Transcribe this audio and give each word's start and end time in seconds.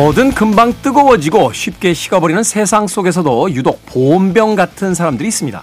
뭐든 0.00 0.30
금방 0.30 0.72
뜨거워지고 0.80 1.52
쉽게 1.52 1.92
식어버리는 1.92 2.42
세상 2.42 2.86
속에서도 2.86 3.50
유독 3.52 3.84
보온병 3.84 4.54
같은 4.54 4.94
사람들이 4.94 5.28
있습니다. 5.28 5.62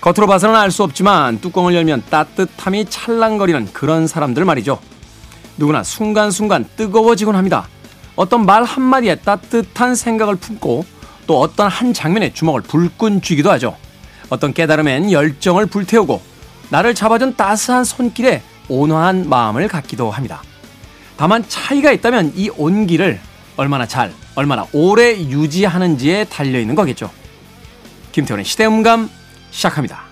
겉으로 0.00 0.26
봐서는 0.26 0.56
알 0.56 0.72
수 0.72 0.82
없지만 0.82 1.40
뚜껑을 1.40 1.72
열면 1.72 2.02
따뜻함이 2.10 2.86
찰랑거리는 2.86 3.72
그런 3.72 4.08
사람들 4.08 4.44
말이죠. 4.44 4.80
누구나 5.56 5.84
순간순간 5.84 6.66
뜨거워지곤 6.74 7.36
합니다. 7.36 7.68
어떤 8.16 8.44
말 8.44 8.64
한마디에 8.64 9.14
따뜻한 9.14 9.94
생각을 9.94 10.34
품고 10.34 10.84
또 11.28 11.38
어떤 11.40 11.68
한 11.68 11.92
장면에 11.92 12.32
주먹을 12.32 12.60
불끈 12.62 13.22
쥐기도 13.22 13.52
하죠. 13.52 13.76
어떤 14.30 14.52
깨달음엔 14.52 15.12
열정을 15.12 15.66
불태우고 15.66 16.20
나를 16.70 16.96
잡아준 16.96 17.36
따스한 17.36 17.84
손길에 17.84 18.42
온화한 18.68 19.28
마음을 19.28 19.68
갖기도 19.68 20.10
합니다. 20.10 20.42
다만 21.16 21.44
차이가 21.46 21.92
있다면 21.92 22.32
이 22.34 22.50
온기를 22.56 23.20
얼마나 23.56 23.86
잘, 23.86 24.12
얼마나 24.34 24.66
오래 24.72 25.16
유지하는지에 25.16 26.24
달려있는 26.24 26.74
거겠죠. 26.74 27.10
김태훈의 28.12 28.44
시대음감 28.44 29.10
시작합니다. 29.50 30.03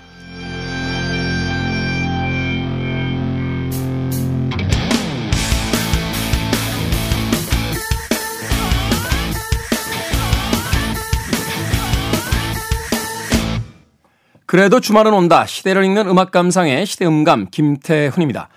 그래도 14.53 14.81
주말은 14.81 15.15
온다. 15.15 15.47
시대를 15.47 15.83
읽는 15.83 16.07
음악 16.09 16.31
감상의 16.31 16.85
시대음감 16.85 17.47
김태훈입니다. 17.51 18.51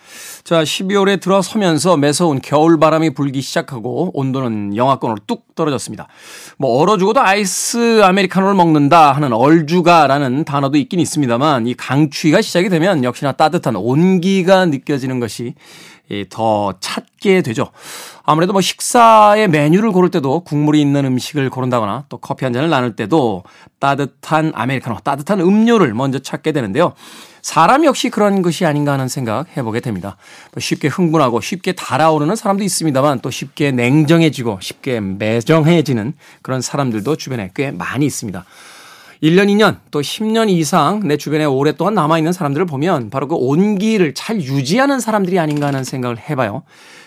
자, 0.43 0.61
12월에 0.61 1.21
들어서면서 1.21 1.95
매서운 1.95 2.41
겨울 2.43 2.77
바람이 2.77 3.13
불기 3.13 3.39
시작하고 3.39 4.11
온도는 4.13 4.75
영하권으로 4.75 5.19
뚝 5.25 5.55
떨어졌습니다. 5.55 6.09
뭐 6.57 6.81
얼어 6.81 6.97
죽어도 6.97 7.21
아이스 7.21 8.03
아메리카노를 8.03 8.55
먹는다 8.55 9.13
하는 9.13 9.31
얼주가라는 9.31 10.43
단어도 10.43 10.77
있긴 10.77 10.99
있습니다만 10.99 11.65
이 11.65 11.73
강추위가 11.75 12.41
시작이 12.41 12.67
되면 12.67 13.05
역시나 13.05 13.31
따뜻한 13.31 13.77
온기가 13.77 14.65
느껴지는 14.65 15.21
것이 15.21 15.53
더 16.29 16.73
찾게 16.79 17.41
되죠. 17.41 17.69
아무래도 18.23 18.53
뭐 18.53 18.61
식사의 18.61 19.49
메뉴를 19.49 19.91
고를 19.91 20.09
때도 20.09 20.41
국물이 20.41 20.81
있는 20.81 21.05
음식을 21.05 21.49
고른다거나 21.49 22.05
또 22.09 22.17
커피 22.17 22.45
한 22.45 22.53
잔을 22.53 22.69
나눌 22.69 22.95
때도 22.95 23.43
따뜻한 23.79 24.51
아메리카노, 24.55 24.97
따뜻한 25.03 25.39
음료를 25.41 25.93
먼저 25.93 26.19
찾게 26.19 26.51
되는데요. 26.51 26.93
사람 27.41 27.85
역시 27.85 28.09
그런 28.09 28.41
것이 28.41 28.65
아닌가 28.65 28.93
하는 28.93 29.07
생각 29.07 29.45
해보게 29.55 29.79
됩니다. 29.79 30.17
쉽게 30.57 30.87
흥분하고 30.87 31.41
쉽게 31.41 31.73
달아오르는 31.73 32.35
사람도 32.35 32.63
있습니다만 32.63 33.19
또 33.19 33.29
쉽게 33.29 33.71
냉정해지고 33.71 34.57
쉽게 34.61 34.99
매정해지는 34.99 36.13
그런 36.41 36.61
사람들도 36.61 37.15
주변에 37.17 37.51
꽤 37.53 37.69
많이 37.69 38.07
있습니다. 38.07 38.43
1년, 39.25 39.47
2년, 39.47 39.77
또 39.89 40.01
10년 40.01 40.51
이상 40.51 40.99
내 40.99 41.17
주변에 41.17 41.45
오랫동안 41.45 41.95
남아있는 41.95 42.31
사람들을 42.31 42.67
보면 42.67 43.09
바로 43.09 43.27
그 43.27 43.33
온기를 43.33 44.13
잘 44.13 44.39
유지하는 44.39 44.99
사람들이 44.99 45.39
아닌가 45.39 45.65
하는 45.65 45.83
생각을 45.83 46.19
해봐요. 46.19 46.61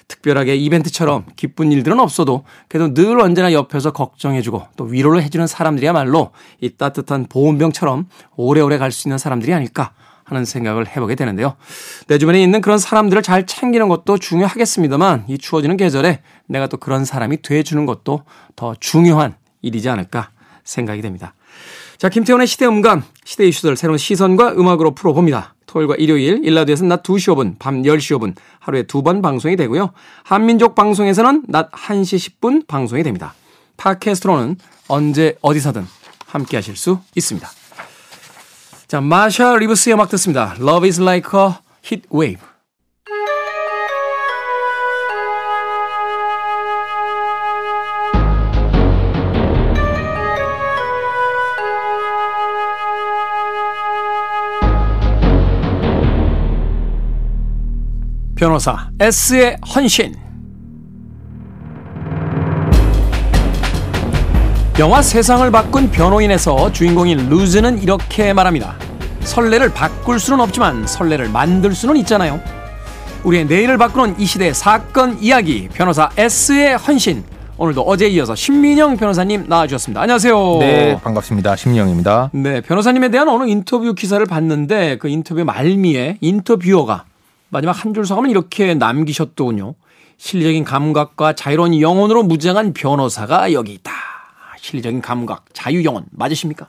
특별하게 0.08 0.56
이벤트처럼 0.56 1.26
기쁜 1.36 1.70
일들은 1.70 2.00
없어도 2.00 2.42
그래도 2.66 2.92
늘 2.92 3.20
언제나 3.20 3.52
옆에서 3.52 3.92
걱정해주고 3.92 4.62
또 4.76 4.84
위로를 4.84 5.22
해주는 5.22 5.46
사람들이야말로 5.46 6.32
이 6.60 6.70
따뜻한 6.70 7.26
보온병처럼 7.28 8.08
오래오래 8.34 8.78
갈 8.78 8.90
수 8.90 9.06
있는 9.06 9.16
사람들이 9.16 9.54
아닐까 9.54 9.92
하는 10.24 10.44
생각을 10.44 10.88
해보게 10.88 11.14
되는데요. 11.14 11.54
내 12.08 12.18
주변에 12.18 12.42
있는 12.42 12.60
그런 12.60 12.78
사람들을 12.78 13.22
잘 13.22 13.46
챙기는 13.46 13.86
것도 13.86 14.18
중요하겠습니다만 14.18 15.26
이 15.28 15.38
추워지는 15.38 15.76
계절에 15.76 16.22
내가 16.46 16.66
또 16.66 16.78
그런 16.78 17.04
사람이 17.04 17.42
돼주는 17.42 17.86
것도 17.86 18.22
더 18.56 18.74
중요한 18.80 19.36
일이지 19.62 19.88
않을까 19.88 20.30
생각이 20.64 21.00
됩니다. 21.00 21.34
자, 21.98 22.08
김태원의 22.08 22.46
시대 22.46 22.64
음감, 22.64 23.02
시대 23.24 23.44
이슈들 23.48 23.76
새로운 23.76 23.98
시선과 23.98 24.52
음악으로 24.52 24.92
풀어봅니다. 24.94 25.56
토요일과 25.66 25.96
일요일, 25.96 26.44
1라디오에서는 26.44 26.88
낮 26.88 27.02
2시 27.02 27.34
5분, 27.34 27.58
밤 27.58 27.82
10시 27.82 28.16
5분, 28.16 28.36
하루에 28.60 28.84
두 28.84 29.02
번 29.02 29.20
방송이 29.20 29.56
되고요. 29.56 29.90
한민족 30.22 30.76
방송에서는 30.76 31.46
낮 31.48 31.72
1시 31.72 32.38
10분 32.40 32.68
방송이 32.68 33.02
됩니다. 33.02 33.34
팟캐스트로는 33.78 34.56
언제 34.86 35.36
어디서든 35.42 35.86
함께 36.26 36.56
하실 36.56 36.76
수 36.76 37.00
있습니다. 37.16 37.50
자, 38.86 39.00
마샤 39.00 39.56
리브스의 39.56 39.94
음악 39.94 40.08
듣습니다. 40.10 40.54
Love 40.60 40.88
is 40.88 41.02
like 41.02 41.30
a 41.38 41.54
heat 41.84 42.08
wave. 42.14 42.40
변호사 58.38 58.88
S의 59.00 59.56
헌신 59.74 60.14
영화 64.78 65.02
세상을 65.02 65.50
바꾼 65.50 65.90
변호인에서 65.90 66.70
주인공인 66.70 67.28
루즈는 67.28 67.82
이렇게 67.82 68.32
말합니다. 68.32 68.76
설레를 69.22 69.70
바꿀 69.70 70.20
수는 70.20 70.38
없지만 70.38 70.86
설레를 70.86 71.30
만들 71.30 71.74
수는 71.74 71.96
있잖아요. 71.96 72.40
우리의 73.24 73.46
내일을 73.46 73.76
바꾸는 73.76 74.20
이 74.20 74.24
시대의 74.24 74.54
사건 74.54 75.18
이야기 75.20 75.68
변호사 75.72 76.08
S의 76.16 76.76
헌신 76.76 77.24
오늘도 77.56 77.82
어제 77.82 78.06
이어서 78.06 78.36
신민영 78.36 78.96
변호사님 78.96 79.46
나와주셨습니다. 79.48 80.00
안녕하세요. 80.00 80.58
네, 80.60 80.96
반갑습니다. 81.02 81.56
신민영입니다. 81.56 82.30
네, 82.34 82.60
변호사님에 82.60 83.08
대한 83.08 83.28
어느 83.28 83.48
인터뷰 83.48 83.94
기사를 83.94 84.24
봤는데 84.24 84.98
그 84.98 85.08
인터뷰 85.08 85.44
말미에 85.44 86.18
인터뷰어가 86.20 87.06
마지막 87.50 87.72
한 87.84 87.94
줄 87.94 88.04
서감을 88.06 88.30
이렇게 88.30 88.74
남기셨더군요. 88.74 89.74
실리적인 90.18 90.64
감각과 90.64 91.34
자유로운 91.34 91.80
영혼으로 91.80 92.22
무장한 92.24 92.72
변호사가 92.72 93.52
여기 93.52 93.72
있다. 93.74 93.92
실리적인 94.60 95.00
감각, 95.00 95.44
자유 95.52 95.84
영혼 95.84 96.04
맞으십니까? 96.10 96.66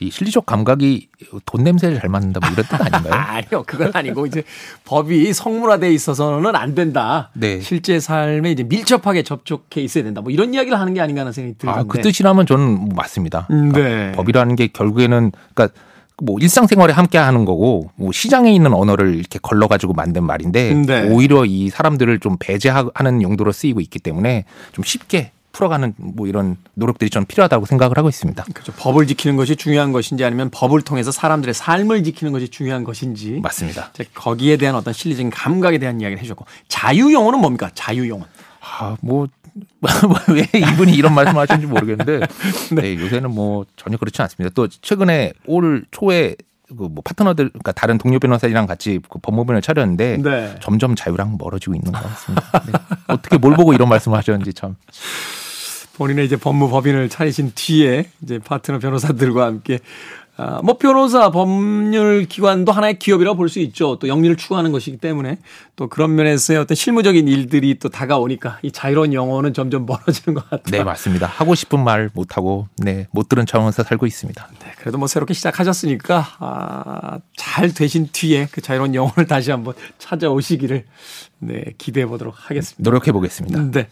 이 0.00 0.10
실리적 0.10 0.46
감각이 0.46 1.08
돈 1.46 1.62
냄새를 1.62 2.00
잘 2.00 2.08
맡는다 2.10 2.40
뭐 2.40 2.50
이런 2.50 2.64
뜻 2.66 2.74
아닌가요? 2.74 3.12
아니요, 3.14 3.62
그건 3.66 3.90
아니고 3.94 4.26
이제 4.26 4.42
법이 4.84 5.32
성문화돼 5.32 5.92
있어서는 5.92 6.56
안 6.56 6.74
된다. 6.74 7.30
네. 7.34 7.60
실제 7.60 8.00
삶에 8.00 8.50
이제 8.50 8.62
밀접하게 8.64 9.22
접촉해 9.22 9.80
있어야 9.82 10.02
된다. 10.04 10.22
뭐 10.22 10.32
이런 10.32 10.52
이야기를 10.54 10.78
하는 10.78 10.94
게 10.94 11.00
아닌가 11.00 11.20
하는 11.20 11.32
생각이 11.32 11.58
들던데. 11.58 11.80
아, 11.80 11.84
그 11.84 12.00
뜻이라면 12.00 12.46
저는 12.46 12.78
뭐 12.80 12.88
맞습니다. 12.96 13.46
음, 13.50 13.72
그러니까 13.72 14.06
네. 14.06 14.12
법이라는 14.12 14.56
게 14.56 14.66
결국에는 14.68 15.32
그러니까 15.54 15.80
뭐 16.22 16.38
일상생활에 16.40 16.92
함께 16.92 17.18
하는 17.18 17.44
거고 17.44 17.90
뭐 17.96 18.12
시장에 18.12 18.52
있는 18.52 18.72
언어를 18.72 19.14
이렇게 19.16 19.38
걸러 19.40 19.66
가지고 19.66 19.92
만든 19.92 20.24
말인데 20.24 20.74
네. 20.74 21.08
오히려 21.08 21.44
이 21.44 21.70
사람들을 21.70 22.20
좀 22.20 22.36
배제하는 22.38 23.22
용도로 23.22 23.52
쓰이고 23.52 23.80
있기 23.80 23.98
때문에 23.98 24.44
좀 24.72 24.84
쉽게 24.84 25.32
풀어가는 25.52 25.94
뭐 25.96 26.26
이런 26.26 26.56
노력들이 26.74 27.10
좀 27.10 27.24
필요하다고 27.24 27.66
생각을 27.66 27.98
하고 27.98 28.08
있습니다. 28.08 28.44
그렇죠. 28.54 28.72
법을 28.72 29.06
지키는 29.08 29.36
것이 29.36 29.56
중요한 29.56 29.92
것인지 29.92 30.24
아니면 30.24 30.50
법을 30.50 30.82
통해서 30.82 31.10
사람들의 31.10 31.54
삶을 31.54 32.04
지키는 32.04 32.32
것이 32.32 32.48
중요한 32.48 32.84
것인지 32.84 33.40
맞습니다. 33.42 33.90
거기에 34.14 34.56
대한 34.56 34.76
어떤 34.76 34.94
실리적인 34.94 35.30
감각에 35.30 35.78
대한 35.78 36.00
이야기를 36.00 36.22
해주고 36.22 36.46
자유 36.68 37.12
용어는 37.12 37.40
뭡니까? 37.40 37.70
자유 37.74 38.08
용어. 38.08 38.24
아, 38.62 38.96
뭐, 39.00 39.26
왜 40.32 40.48
이분이 40.58 40.92
이런 40.92 41.14
말씀을 41.14 41.40
하시는지 41.40 41.66
모르겠는데, 41.72 42.20
네. 42.74 42.82
네, 42.82 42.96
요새는 42.96 43.30
뭐 43.30 43.64
전혀 43.76 43.96
그렇지 43.96 44.20
않습니다. 44.22 44.52
또 44.54 44.68
최근에 44.68 45.32
올 45.46 45.84
초에 45.90 46.36
그뭐 46.76 47.02
파트너들, 47.04 47.48
그러니까 47.48 47.72
다른 47.72 47.98
동료 47.98 48.18
변호사들이랑 48.18 48.66
같이 48.66 49.00
그 49.08 49.18
법무부를 49.18 49.60
차렸는데, 49.62 50.18
네. 50.18 50.54
점점 50.60 50.94
자유랑 50.94 51.36
멀어지고 51.38 51.74
있는 51.74 51.92
것 51.92 52.02
같습니다. 52.02 52.64
네. 52.66 52.72
어떻게 53.08 53.38
뭘 53.38 53.56
보고 53.56 53.72
이런 53.72 53.88
말씀을 53.88 54.16
하셨는지 54.18 54.54
참. 54.54 54.76
본인의 55.96 56.24
이제 56.24 56.36
법무법인을 56.36 57.10
차리신 57.10 57.52
뒤에 57.54 58.06
이제 58.22 58.38
파트너 58.38 58.78
변호사들과 58.78 59.44
함께 59.44 59.80
아, 60.42 60.62
뭐 60.64 60.78
변호사 60.78 61.30
법률 61.30 62.24
기관도 62.24 62.72
하나의 62.72 62.98
기업이라고 62.98 63.36
볼수 63.36 63.58
있죠. 63.60 63.98
또 63.98 64.08
영리를 64.08 64.34
추구하는 64.36 64.72
것이기 64.72 64.96
때문에 64.96 65.36
또 65.80 65.88
그런 65.88 66.14
면에서의 66.14 66.58
어떤 66.58 66.74
실무적인 66.74 67.26
일들이 67.26 67.78
또 67.78 67.88
다가오니까 67.88 68.58
이 68.60 68.70
자유로운 68.70 69.14
영혼은 69.14 69.54
점점 69.54 69.86
멀어지는 69.86 70.34
것 70.34 70.44
같아요. 70.50 70.70
네, 70.70 70.84
맞습니다. 70.84 71.26
하고 71.26 71.54
싶은 71.54 71.82
말 71.82 72.10
못 72.12 72.36
하고 72.36 72.68
네, 72.76 73.06
못 73.12 73.30
들은 73.30 73.46
차원에서 73.46 73.84
살고 73.84 74.06
있습니다. 74.06 74.48
네, 74.62 74.72
그래도 74.78 74.98
뭐 74.98 75.08
새롭게 75.08 75.32
시작하셨으니까 75.32 76.26
아, 76.38 77.18
잘 77.34 77.72
되신 77.72 78.10
뒤에 78.12 78.48
그 78.52 78.60
자유로운 78.60 78.94
영혼을 78.94 79.26
다시 79.26 79.50
한번 79.52 79.72
찾아오시기를 79.96 80.84
네, 81.38 81.64
기대해 81.78 82.04
보도록 82.04 82.34
하겠습니다. 82.36 82.82
노력해 82.82 83.10
보겠습니다. 83.12 83.70
네. 83.70 83.88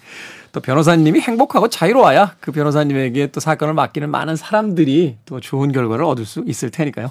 또 0.52 0.60
변호사님이 0.60 1.20
행복하고 1.20 1.68
자유로워야 1.68 2.36
그 2.40 2.52
변호사님에게 2.52 3.28
또 3.28 3.40
사건을 3.40 3.74
맡기는 3.74 4.10
많은 4.10 4.34
사람들이 4.36 5.16
또 5.26 5.40
좋은 5.40 5.72
결과를 5.72 6.04
얻을 6.04 6.24
수수 6.24 6.42
있을 6.46 6.70
테니까요. 6.70 7.10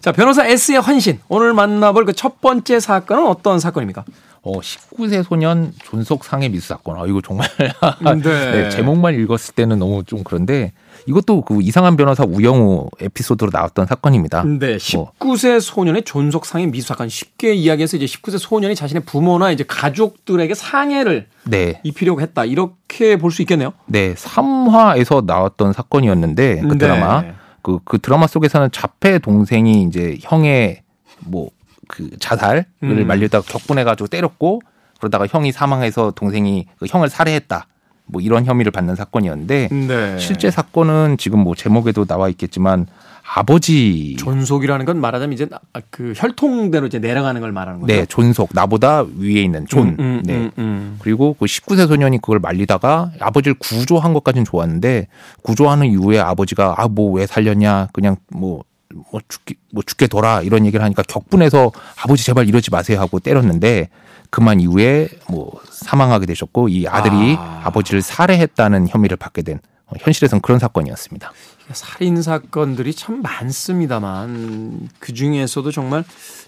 자, 0.00 0.12
변호사 0.12 0.46
S의 0.46 0.80
헌신. 0.80 1.20
오늘 1.28 1.52
만나볼 1.52 2.04
그 2.06 2.12
첫 2.12 2.40
번째 2.40 2.80
사건은 2.80 3.26
어떤 3.26 3.58
사건입니까? 3.60 4.04
어, 4.42 4.60
19세 4.60 5.24
소년 5.24 5.72
존속 5.82 6.24
상해 6.24 6.48
미수 6.48 6.68
사건. 6.68 6.96
아, 7.00 7.04
이거 7.06 7.20
정말 7.20 7.48
네. 8.22 8.52
네, 8.52 8.70
제목만 8.70 9.14
읽었을 9.20 9.54
때는 9.56 9.80
너무 9.80 10.04
좀 10.04 10.22
그런데 10.22 10.72
이것도 11.08 11.40
그 11.40 11.60
이상한 11.62 11.96
변호사 11.96 12.22
우영우 12.22 12.88
에피소드로 13.00 13.50
나왔던 13.52 13.86
사건입니다. 13.86 14.44
네, 14.44 14.76
19세 14.76 15.60
소년의 15.60 16.04
존속 16.04 16.46
상해 16.46 16.66
미수 16.66 16.86
사건. 16.88 17.08
쉽게 17.08 17.54
이야기해서 17.54 17.96
이제 17.96 18.06
19세 18.06 18.38
소년이 18.38 18.76
자신의 18.76 19.02
부모나 19.04 19.50
이제 19.50 19.64
가족들에게 19.66 20.54
상해를 20.54 21.26
네. 21.44 21.80
입히려고 21.82 22.20
했다. 22.20 22.44
이렇게 22.44 23.16
볼 23.16 23.32
수 23.32 23.42
있겠네요. 23.42 23.72
네, 23.86 24.14
3화에서 24.14 25.24
나왔던 25.24 25.72
사건이었는데 25.72 26.60
그 26.60 26.66
네. 26.68 26.78
드라마 26.78 27.24
그, 27.62 27.80
그 27.84 27.98
드라마 27.98 28.28
속에서는 28.28 28.70
자폐 28.70 29.18
동생이 29.18 29.82
이제 29.82 30.18
형의 30.20 30.82
뭐 31.18 31.50
그 31.88 32.10
자살을 32.18 32.64
음. 32.82 33.06
말리다가 33.06 33.44
격분해가지고 33.46 34.08
때렸고 34.08 34.60
그러다가 34.98 35.26
형이 35.26 35.52
사망해서 35.52 36.12
동생이 36.12 36.66
그 36.78 36.86
형을 36.88 37.08
살해했다. 37.08 37.66
뭐 38.08 38.20
이런 38.22 38.44
혐의를 38.44 38.70
받는 38.70 38.94
사건이었는데 38.94 39.68
네. 39.68 40.18
실제 40.18 40.50
사건은 40.50 41.16
지금 41.18 41.40
뭐 41.40 41.54
제목에도 41.56 42.04
나와 42.04 42.28
있겠지만 42.28 42.86
아버지 43.34 44.14
존속이라는 44.20 44.86
건 44.86 45.00
말하자면 45.00 45.32
이제 45.32 45.48
그 45.90 46.12
혈통대로 46.16 46.86
이제 46.86 47.00
내려가는 47.00 47.40
걸 47.40 47.50
말하는 47.50 47.80
거죠. 47.80 47.92
네 47.92 48.06
존속 48.06 48.50
나보다 48.52 49.04
위에 49.18 49.42
있는 49.42 49.66
존 49.66 49.88
음, 49.88 49.96
음, 49.98 50.22
네. 50.24 50.34
음, 50.36 50.50
음. 50.58 50.96
그리고 51.00 51.34
그 51.34 51.46
19세 51.46 51.88
소년이 51.88 52.18
그걸 52.18 52.38
말리다가 52.38 53.10
아버지를 53.18 53.56
구조한 53.58 54.12
것까지는 54.14 54.44
좋았는데 54.44 55.08
구조하는 55.42 55.88
이후에 55.88 56.20
아버지가 56.20 56.74
아 56.78 56.86
뭐 56.88 57.10
왜 57.10 57.26
살렸냐 57.26 57.88
그냥 57.92 58.16
뭐 58.30 58.62
뭐 59.10 59.20
죽게 59.28 59.54
뭐 59.72 59.82
죽게 59.84 60.06
둬라 60.06 60.42
이런 60.42 60.66
얘기를 60.66 60.84
하니까 60.84 61.02
격분해서 61.02 61.72
아버지 62.02 62.24
제발 62.24 62.48
이러지 62.48 62.70
마세요 62.70 63.00
하고 63.00 63.18
때렸는데 63.20 63.88
그만 64.30 64.60
이후에 64.60 65.08
뭐 65.28 65.60
사망하게 65.70 66.26
되셨고 66.26 66.68
이 66.68 66.86
아들이 66.86 67.36
아. 67.38 67.62
아. 67.64 67.70
버지를 67.70 68.02
살해했다는 68.02 68.88
혐의를 68.88 69.16
받게 69.16 69.42
된 69.42 69.60
어, 69.86 69.92
현실에선 69.98 70.40
그런 70.40 70.58
사건이었습니다. 70.58 71.32
살인 71.72 72.22
사건들이 72.22 72.94
참 72.94 73.22
많습니다만 73.22 74.88
그 74.98 75.12
중에서도 75.12 75.70
정말 75.72 76.04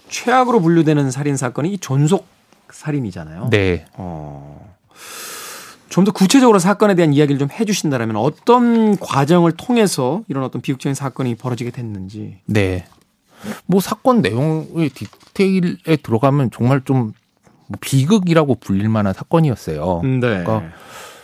최악으로 0.09 0.61
분류되는 0.61 1.11
살인 1.11 1.37
사건이 1.37 1.73
이 1.73 1.77
존속 1.77 2.27
살인이잖아요. 2.71 3.49
네. 3.49 3.85
어. 3.93 4.75
좀 5.89 6.05
더 6.05 6.11
구체적으로 6.11 6.59
사건에 6.59 6.95
대한 6.95 7.13
이야기를 7.13 7.39
좀 7.39 7.49
해주신다면 7.51 8.15
어떤 8.15 8.97
과정을 8.97 9.53
통해서 9.53 10.23
이런 10.27 10.43
어떤 10.43 10.61
비극적인 10.61 10.93
사건이 10.95 11.35
벌어지게 11.35 11.71
됐는지. 11.71 12.37
네. 12.45 12.85
뭐 13.65 13.81
사건 13.81 14.21
내용의 14.21 14.89
디테일에 14.89 15.97
들어가면 16.03 16.51
정말 16.51 16.81
좀뭐 16.81 17.11
비극이라고 17.81 18.55
불릴 18.55 18.89
만한 18.89 19.13
사건이었어요. 19.13 20.01
네. 20.03 20.19
그러니까 20.19 20.63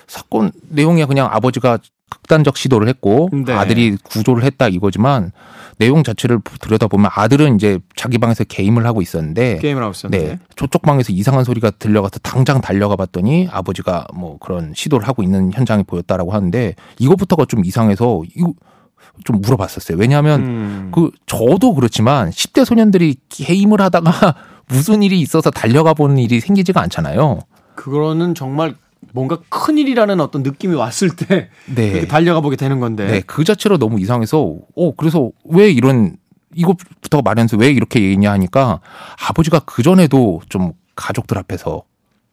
사건 0.08 0.52
내용이 0.70 1.06
그냥 1.06 1.28
아버지가 1.32 1.80
극단적 2.10 2.58
시도를 2.58 2.88
했고 2.88 3.30
네. 3.32 3.54
아들이 3.54 3.98
구조를 4.04 4.44
했다 4.44 4.68
이거지만 4.68 5.32
내용 5.78 6.04
자체를 6.04 6.40
들여다보면 6.62 7.10
아들은 7.14 7.56
이제 7.56 7.80
자기 7.96 8.18
방에서 8.18 8.44
게임을 8.44 8.86
하고 8.86 9.02
있었는데 9.02 9.60
게임을 9.60 9.82
하고 9.82 9.92
있었는데. 9.92 10.28
네. 10.28 10.40
저쪽 10.56 10.84
방에서 10.84 11.12
이상한 11.12 11.44
소리가 11.44 11.72
들려가서 11.72 12.20
당장 12.20 12.62
달려가 12.62 12.96
봤더니 12.96 13.48
아버지가 13.52 14.08
뭐 14.14 14.38
그런 14.38 14.74
시도를 14.76 15.08
하고 15.08 15.24
있는 15.24 15.52
현장이 15.52 15.84
보였다라고 15.84 16.32
하는데 16.32 16.76
이것부터가 17.00 17.46
좀 17.46 17.66
이상해서 17.66 18.22
이거 18.36 18.54
좀 19.24 19.42
물어봤었어요. 19.42 19.98
왜냐하면 19.98 20.42
음. 20.42 20.92
그 20.94 21.12
저도 21.26 21.74
그렇지만 21.74 22.30
10대 22.30 22.66
소년들이 22.66 23.16
게임을 23.30 23.82
하다가 23.82 24.36
무슨 24.68 25.04
일이 25.04 25.20
있어서 25.22 25.52
달려가 25.52 25.94
보는 25.94 26.18
일이 26.18 26.40
생기지가 26.40 26.82
않잖아요. 26.82 27.40
그거는 27.76 28.36
정말 28.36 28.76
뭔가 29.16 29.40
큰 29.48 29.78
일이라는 29.78 30.20
어떤 30.20 30.44
느낌이 30.44 30.76
왔을 30.76 31.16
때 31.16 31.50
네. 31.74 32.06
달려가 32.06 32.42
보게 32.42 32.58
되는 32.58 32.82
건데. 32.82 33.08
네, 33.08 33.22
그 33.22 33.46
자체로 33.46 33.78
너무 33.78 34.00
이상해서, 34.02 34.56
어, 34.76 34.96
그래서 34.98 35.32
왜 35.46 35.72
이런, 35.72 36.18
이것부터 36.54 37.22
말하면서 37.22 37.56
왜 37.56 37.72
이렇게 37.72 38.02
얘기냐 38.02 38.30
하니까 38.34 38.82
아버지가 39.30 39.62
그 39.66 39.84
전에도 39.84 40.42
좀 40.50 40.74
가족들 40.98 41.38
앞에서, 41.38 41.84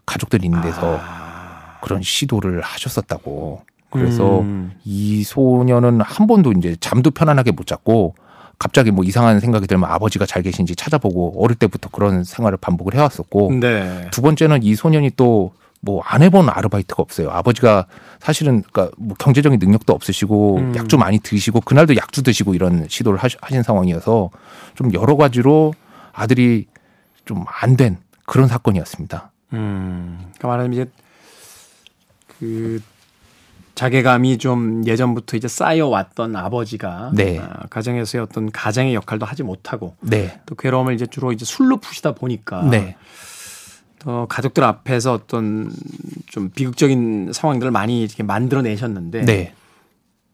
가족들 0.07 0.45
있는 0.45 0.61
데서 0.61 0.99
아. 1.01 1.79
그런 1.83 2.03
시도를 2.03 2.61
하셨었다고. 2.63 3.63
그래서 3.91 4.41
음. 4.41 4.73
이 4.85 5.23
소년은 5.23 6.01
한 6.01 6.27
번도 6.27 6.53
이제 6.53 6.77
잠도 6.81 7.13
편안하게 7.13 7.53
못 7.53 7.67
잤고 7.67 8.17
갑자기 8.59 8.91
뭐 8.91 9.05
이상한 9.05 9.39
생각이 9.39 9.69
들면 9.69 9.89
아버지가 9.89 10.27
잘 10.27 10.43
계신지 10.43 10.75
찾아보고 10.75 11.45
어릴 11.45 11.57
때부터 11.57 11.91
그런 11.91 12.25
생활을 12.25 12.59
반복을 12.59 12.95
해왔었고 12.95 13.53
네. 13.61 14.09
두 14.11 14.23
번째는 14.23 14.63
이 14.63 14.75
소년이 14.75 15.13
또 15.17 15.53
뭐 15.85 16.01
안 16.05 16.23
해본 16.23 16.49
아르바이트가 16.49 17.03
없어요. 17.03 17.31
아버지가 17.31 17.87
사실은 18.21 18.63
그러니까 18.73 18.95
뭐 18.99 19.17
경제적인 19.19 19.59
능력도 19.59 19.93
없으시고 19.93 20.57
음. 20.59 20.77
약주 20.77 20.97
많이 20.97 21.19
드시고 21.19 21.61
그날도 21.63 21.97
약주 21.97 22.23
드시고 22.23 22.55
이런 22.55 22.87
시도를 22.89 23.19
하신 23.19 23.63
상황이어서 23.63 24.31
좀 24.75 24.95
여러 24.95 25.17
가지로 25.17 25.75
아들이 26.13 26.67
좀 27.25 27.45
안 27.61 27.77
된 27.77 27.99
그런 28.27 28.47
사건이었습니다. 28.49 29.31
음. 29.55 30.19
그러니까 30.21 30.49
말하자면 30.49 30.73
이제 30.73 30.91
그 32.39 32.81
자괴감이 33.75 34.39
좀 34.39 34.87
예전부터 34.87 35.37
이제 35.37 35.49
쌓여왔던 35.49 36.37
아버지가 36.37 37.11
네. 37.15 37.39
아, 37.39 37.67
가정에서의 37.71 38.23
어떤 38.23 38.51
가장의 38.53 38.95
역할도 38.95 39.25
하지 39.27 39.43
못하고 39.43 39.97
네. 40.01 40.41
또 40.47 40.55
괴로움을 40.55 40.95
이제 40.95 41.07
주로 41.07 41.33
이제 41.33 41.45
술로 41.45 41.79
푸시다 41.79 42.13
보니까 42.13 42.63
네. 42.65 42.97
또 44.05 44.27
가족들 44.27 44.65
앞에서 44.65 45.13
어떤 45.13 45.71
좀 46.27 46.51
비극적인 46.51 47.31
상황들을 47.33 47.71
많이 47.71 48.03
이렇게 48.03 48.23
만들어내셨는데 48.23 49.25
네. 49.25 49.55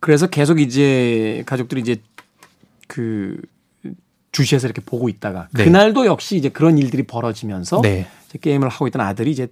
그래서 0.01 0.27
계속 0.27 0.61
이제 0.61 1.43
가족들이 1.47 1.81
이제 1.81 1.97
그 2.87 3.41
주시해서 4.33 4.67
이렇게 4.67 4.81
보고 4.81 5.09
있다가 5.09 5.49
네. 5.53 5.65
그날도 5.65 6.07
역시 6.07 6.37
이제 6.37 6.49
그런 6.49 6.79
일들이 6.79 7.03
벌어지면서 7.03 7.81
네. 7.83 8.07
이제 8.29 8.39
게임을 8.41 8.69
하고 8.69 8.87
있던 8.87 9.03
아들이 9.03 9.31
이제 9.33 9.49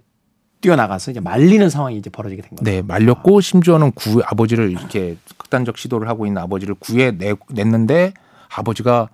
뛰어나가서 0.61 1.11
이제 1.11 1.19
말리는 1.19 1.69
상황이 1.69 1.97
이제 1.97 2.09
벌어지게 2.09 2.41
된 2.41 2.49
거죠. 2.51 2.63
네, 2.63 2.81
말렸고 2.81 3.41
심지어는 3.41 3.91
구 3.91 4.23
아버지를 4.25 4.71
이렇게 4.71 5.17
극단적 5.37 5.77
시도를 5.77 6.07
하고 6.07 6.25
있는 6.25 6.41
아버지를 6.41 6.73
구해 6.79 7.11
내, 7.11 7.35
냈는데 7.51 8.13
아버지가 8.55 9.09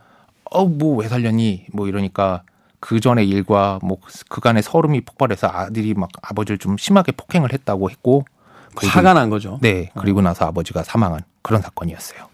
어 0.51 0.65
뭐 0.65 0.95
왜 0.97 1.07
살렸니 1.09 1.65
뭐 1.73 1.87
이러니까 1.89 2.43
그 2.83 2.99
전의 2.99 3.29
일과 3.29 3.79
뭐 3.81 3.97
그간의 4.27 4.61
서름이 4.61 5.01
폭발해서 5.05 5.47
아들이 5.47 5.93
막 5.93 6.09
아버지를 6.21 6.57
좀 6.57 6.75
심하게 6.75 7.13
폭행을 7.13 7.53
했다고 7.53 7.89
했고 7.89 8.25
화가 8.75 9.13
난 9.13 9.29
거죠. 9.29 9.57
네 9.61 9.89
그리고 9.97 10.21
나서 10.21 10.45
아버지가 10.47 10.83
사망한 10.83 11.21
그런 11.41 11.61
사건이었어요. 11.61 12.27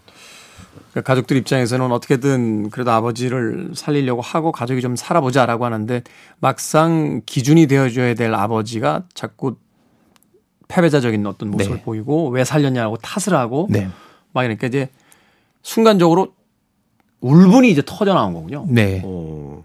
그러니까 0.90 1.02
가족들 1.02 1.36
입장에서는 1.36 1.92
어떻게든 1.92 2.70
그래도 2.70 2.90
아버지를 2.90 3.70
살리려고 3.76 4.22
하고 4.22 4.50
가족이 4.50 4.80
좀 4.80 4.96
살아보자라고 4.96 5.66
하는데 5.66 6.02
막상 6.40 7.22
기준이 7.26 7.68
되어줘야 7.68 8.14
될 8.14 8.34
아버지가 8.34 9.04
자꾸 9.14 9.54
패배자적인 10.66 11.24
어떤 11.26 11.52
모습을 11.52 11.76
네. 11.76 11.82
보이고 11.84 12.28
왜 12.30 12.42
살렸냐고 12.42 12.96
탓을 12.96 13.38
하고 13.38 13.68
네, 13.70 13.88
막 14.32 14.42
이러니까 14.42 14.66
이제 14.66 14.88
순간적으로 15.62 16.34
울분이 17.20 17.70
이제 17.70 17.82
터져 17.86 18.14
나온 18.14 18.34
거군요. 18.34 18.66
네. 18.68 19.00
어. 19.04 19.62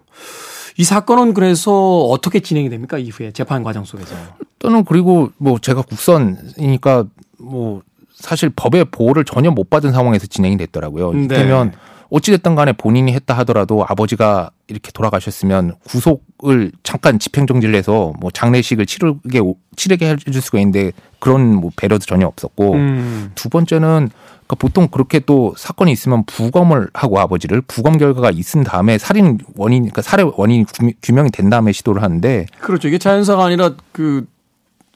이 0.78 0.84
사건은 0.84 1.34
그래서 1.34 2.06
어떻게 2.06 2.40
진행이 2.40 2.70
됩니까 2.70 2.98
이후에 2.98 3.32
재판 3.32 3.64
과정 3.64 3.86
속에서? 3.86 4.16
또는 4.60 4.84
그리고 4.84 5.30
뭐 5.38 5.58
제가 5.60 5.82
국선이니까 5.84 7.06
뭐 7.40 7.82
사실 8.14 8.50
법의 8.50 8.86
보호를 8.92 9.26
전혀 9.26 9.52
못 9.52 9.70
받은 9.70 9.92
상황에서 9.92 10.28
진행이 10.28 10.58
됐더라고요. 10.58 11.14
네. 11.14 11.24
이때면 11.26 11.74
어찌됐든 12.10 12.56
간에 12.56 12.72
본인이 12.74 13.14
했다 13.14 13.34
하더라도 13.40 13.84
아버지가 13.88 14.52
이렇게 14.68 14.92
돌아가셨으면 14.92 15.76
구속을 15.86 16.72
잠깐 16.84 17.20
집행정지를 17.20 17.76
해서 17.76 18.14
뭐 18.20 18.32
장례식을 18.32 18.86
치르게, 18.86 19.40
오- 19.40 19.58
치르게 19.76 20.10
해줄 20.12 20.42
수가 20.42 20.60
있는데 20.60 20.92
그런 21.20 21.56
뭐 21.56 21.72
배려도 21.76 22.06
전혀 22.06 22.28
없었고 22.28 22.74
음. 22.74 23.32
두 23.36 23.50
번째는 23.50 24.10
그러니까 24.48 24.56
보통 24.60 24.88
그렇게 24.90 25.20
또 25.20 25.54
사건이 25.58 25.92
있으면 25.92 26.24
부검을 26.26 26.90
하고 26.94 27.20
아버지를 27.20 27.62
부검 27.62 27.98
결과가 27.98 28.30
있은 28.32 28.64
다음에 28.64 28.98
살인 28.98 29.40
원인, 29.56 29.84
그러니까 29.84 30.02
살해 30.04 30.24
원인이 30.38 30.66
규- 30.66 30.92
규명이 31.02 31.32
된 31.32 31.50
다음에 31.50 31.72
시도를 31.72 32.04
하는데 32.04 32.46
그렇죠. 32.62 32.88
이게 32.88 32.98
자연사가 33.00 33.44
아니라 33.46 33.72
그 33.92 34.26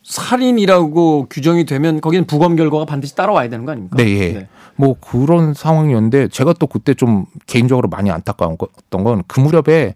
살인이라고 0.03 1.27
규정이 1.29 1.65
되면 1.65 2.01
거기는 2.01 2.25
부검 2.25 2.55
결과가 2.55 2.85
반드시 2.85 3.15
따라와야 3.15 3.49
되는 3.49 3.65
거 3.65 3.71
아닙니까? 3.71 3.95
네, 3.97 4.05
예. 4.35 4.47
뭐 4.75 4.95
그런 4.99 5.53
상황이었는데 5.53 6.29
제가 6.29 6.53
또 6.53 6.67
그때 6.67 6.93
좀 6.93 7.25
개인적으로 7.47 7.89
많이 7.89 8.09
안타까웠던 8.11 9.03
건 9.03 9.23
그 9.27 9.39
무렵에 9.39 9.95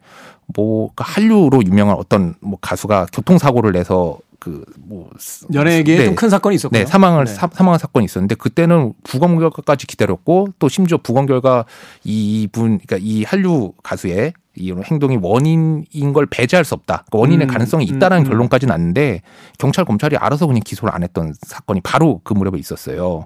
뭐 0.55 0.89
한류로 0.97 1.63
유명한 1.65 1.95
어떤 1.97 2.35
뭐 2.41 2.57
가수가 2.61 3.07
교통사고를 3.13 3.71
내서 3.71 4.17
그뭐 4.43 5.09
연예계에 5.53 5.97
네. 5.97 6.05
좀큰 6.05 6.29
사건이 6.29 6.55
있었고 6.55 6.75
네, 6.75 6.85
사망을 6.85 7.25
네. 7.25 7.33
사, 7.33 7.49
망한 7.59 7.79
사건이 7.79 8.03
있었는데 8.05 8.35
그때는 8.35 8.93
부검 9.03 9.39
결과까지 9.39 9.87
기다렸고 9.87 10.49
또 10.59 10.67
심지어 10.67 10.97
부검 10.97 11.25
결과 11.25 11.63
이분 12.03 12.79
그러니까 12.79 12.97
이 12.99 13.23
한류 13.23 13.71
가수의 13.83 14.33
이 14.57 14.71
행동이 14.71 15.17
원인인 15.21 16.13
걸 16.13 16.25
배제할 16.25 16.65
수 16.65 16.73
없다. 16.75 17.05
그러니까 17.07 17.17
원인의 17.17 17.47
음, 17.47 17.49
가능성이 17.49 17.85
있다라는 17.85 18.25
음, 18.25 18.27
음. 18.27 18.29
결론까지 18.29 18.65
났는데 18.67 19.21
경찰 19.57 19.85
검찰이 19.85 20.17
알아서 20.17 20.45
그냥 20.45 20.61
기소를 20.63 20.93
안 20.93 21.03
했던 21.03 21.33
사건이 21.41 21.81
바로 21.81 22.19
그 22.23 22.33
무렵에 22.33 22.59
있었어요. 22.59 23.25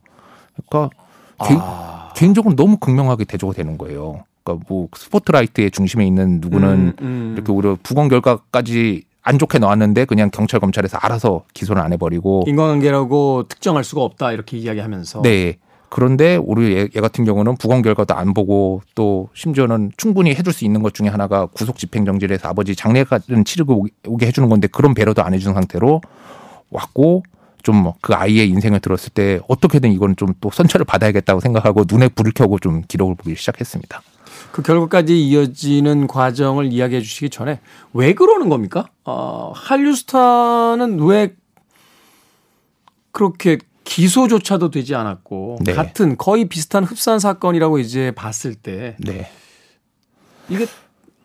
그러니까 0.70 0.96
아. 1.40 2.14
개, 2.16 2.26
인적으로 2.26 2.56
너무 2.56 2.78
극명하게 2.78 3.26
대조가 3.26 3.54
되는 3.54 3.78
거예요. 3.78 4.24
그러니까 4.44 4.66
뭐 4.70 4.88
스포트라이트의 4.96 5.72
중심에 5.72 6.06
있는 6.06 6.40
누구는 6.40 6.70
음, 6.70 6.94
음. 7.02 7.34
이렇게 7.36 7.52
오히려 7.52 7.78
부검 7.82 8.08
결과까지 8.08 9.07
안 9.28 9.38
좋게 9.38 9.60
나왔는데 9.60 10.06
그냥 10.06 10.30
경찰 10.32 10.60
검찰에서 10.60 10.98
알아서 10.98 11.44
기소를 11.54 11.82
안 11.82 11.92
해버리고 11.94 12.46
인과관계라고 12.48 13.46
특정할 13.50 13.84
수가 13.84 14.02
없다 14.04 14.32
이렇게 14.32 14.58
이야기하면서 14.58 15.22
네 15.22 15.58
그런데 15.90 16.36
우리 16.36 16.76
얘, 16.76 16.88
얘 16.96 17.02
같은 17.02 17.26
경우는 17.26 17.58
부검 17.58 17.82
결과도 17.82 18.14
안 18.14 18.34
보고 18.34 18.82
또 18.96 19.30
심지어는 19.34 19.92
충분히 19.98 20.34
해줄 20.34 20.52
수 20.54 20.66
있는 20.66 20.82
것 20.82 20.94
중에 20.94 21.08
하나가 21.08 21.46
구속 21.46 21.78
집행정지를 21.78 22.40
서 22.40 22.50
아버지 22.50 22.76
장례가는 22.76 23.46
치르고 23.46 23.88
오게 24.08 24.28
해주는 24.28 24.48
건데 24.50 24.68
그런 24.68 24.94
배려도 24.94 25.24
안 25.24 25.34
해준 25.34 25.54
상태로 25.54 26.02
왔고 26.72 27.24
좀 27.64 27.94
그 28.02 28.14
아이의 28.14 28.50
인생을 28.50 28.80
들었을 28.80 29.10
때 29.14 29.40
어떻게든 29.50 29.92
이건 29.92 30.16
좀 30.16 30.34
또 30.40 30.50
선처를 30.52 30.86
받아야겠다고 30.86 31.40
생각하고 31.42 31.84
눈에 31.90 32.08
불을 32.10 32.32
켜고 32.34 32.60
좀 32.60 32.82
기록을 32.88 33.16
보기 33.16 33.36
시작했습니다. 33.36 34.02
그 34.52 34.62
결과까지 34.62 35.20
이어지는 35.28 36.08
과정을 36.08 36.72
이야기해 36.72 37.02
주시기 37.02 37.30
전에 37.30 37.60
왜 37.94 38.14
그러는 38.14 38.50
겁니까? 38.50 38.88
어, 39.06 39.52
한류 39.56 39.96
스타는 39.96 41.00
왜 41.04 41.36
그렇게 43.12 43.58
기소조차도 43.84 44.70
되지 44.72 44.96
않았고 44.96 45.60
네. 45.62 45.74
같은 45.74 46.18
거의 46.18 46.46
비슷한 46.46 46.84
흡사한 46.84 47.20
사건이라고 47.20 47.80
이제 47.80 48.12
봤을 48.12 48.54
때 48.56 48.96
네. 49.00 49.30
이게 50.50 50.66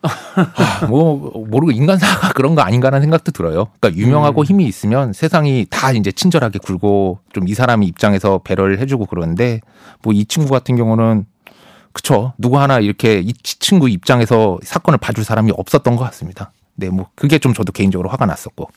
아, 0.03 0.87
뭐 0.89 1.17
모르고 1.47 1.71
인간사가 1.71 2.33
그런 2.35 2.55
거 2.55 2.63
아닌가라는 2.63 3.03
생각도 3.03 3.31
들어요. 3.33 3.69
그러니까 3.81 4.01
유명하고 4.01 4.43
음. 4.43 4.45
힘이 4.45 4.65
있으면 4.67 5.13
세상이 5.13 5.67
다 5.71 5.93
이제 5.93 6.11
친절하게 6.11 6.59
굴고 6.59 7.21
좀 7.33 7.45
이 7.47 7.55
사람 7.55 7.83
입장에서 7.83 8.39
배려를 8.39 8.79
해주고 8.81 9.07
그러는데 9.07 9.61
뭐 10.03 10.13
이 10.15 10.25
친구 10.25 10.51
같은 10.51 10.77
경우는 10.77 11.27
그쵸 11.93 12.33
누구 12.39 12.59
하나 12.59 12.81
이렇게 12.81 13.21
이 13.21 13.33
친구 13.35 13.89
입장에서 13.89 14.59
사건을 14.63 14.99
봐줄 14.99 15.25
사람이 15.25 15.53
없었던 15.57 15.97
것 15.97 16.05
같습니다. 16.05 16.53
네, 16.75 16.89
뭐 16.89 17.11
그게 17.15 17.39
좀 17.39 17.55
저도 17.55 17.73
개인적으로 17.73 18.09
화가 18.09 18.27
났었고. 18.27 18.71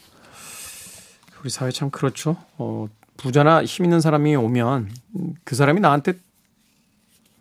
우리 1.41 1.49
사회 1.49 1.71
참 1.71 1.89
그렇죠. 1.89 2.37
어, 2.57 2.87
부자나 3.17 3.63
힘 3.63 3.85
있는 3.85 4.01
사람이 4.01 4.35
오면 4.35 4.91
그 5.43 5.55
사람이 5.55 5.79
나한테 5.79 6.13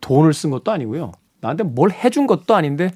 돈을 0.01 0.35
쓴 0.35 0.51
것도 0.51 0.71
아니고요. 0.71 1.13
나한테 1.41 1.65
뭘 1.65 1.91
해준 1.91 2.27
것도 2.27 2.55
아닌데 2.55 2.93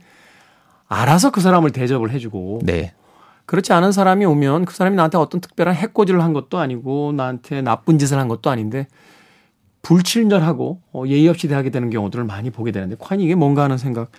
알아서 0.87 1.31
그 1.31 1.41
사람을 1.41 1.71
대접을 1.71 2.11
해주고 2.11 2.61
네. 2.65 2.95
그렇지 3.47 3.73
않은 3.73 3.93
사람이 3.93 4.25
오면 4.27 4.67
그 4.67 4.75
사람이 4.75 4.97
나한테 4.97 5.17
어떤 5.17 5.41
특별한 5.41 5.75
해코지를 5.75 6.23
한 6.23 6.35
것도 6.35 6.59
아니고 6.59 7.13
나한테 7.13 7.63
나쁜 7.63 7.99
짓을 7.99 8.19
한 8.19 8.29
것도 8.29 8.51
아닌데 8.51 8.87
불친절하고 9.89 10.81
어, 10.93 11.05
예의 11.07 11.29
없이 11.29 11.49
대하게 11.49 11.71
되는 11.71 11.89
경우들을 11.89 12.23
많이 12.25 12.51
보게 12.51 12.73
되는데 12.73 12.95
과연 12.99 13.23
이게 13.23 13.35
뭔가 13.35 13.63
하는 13.63 13.79
생각 13.79 14.11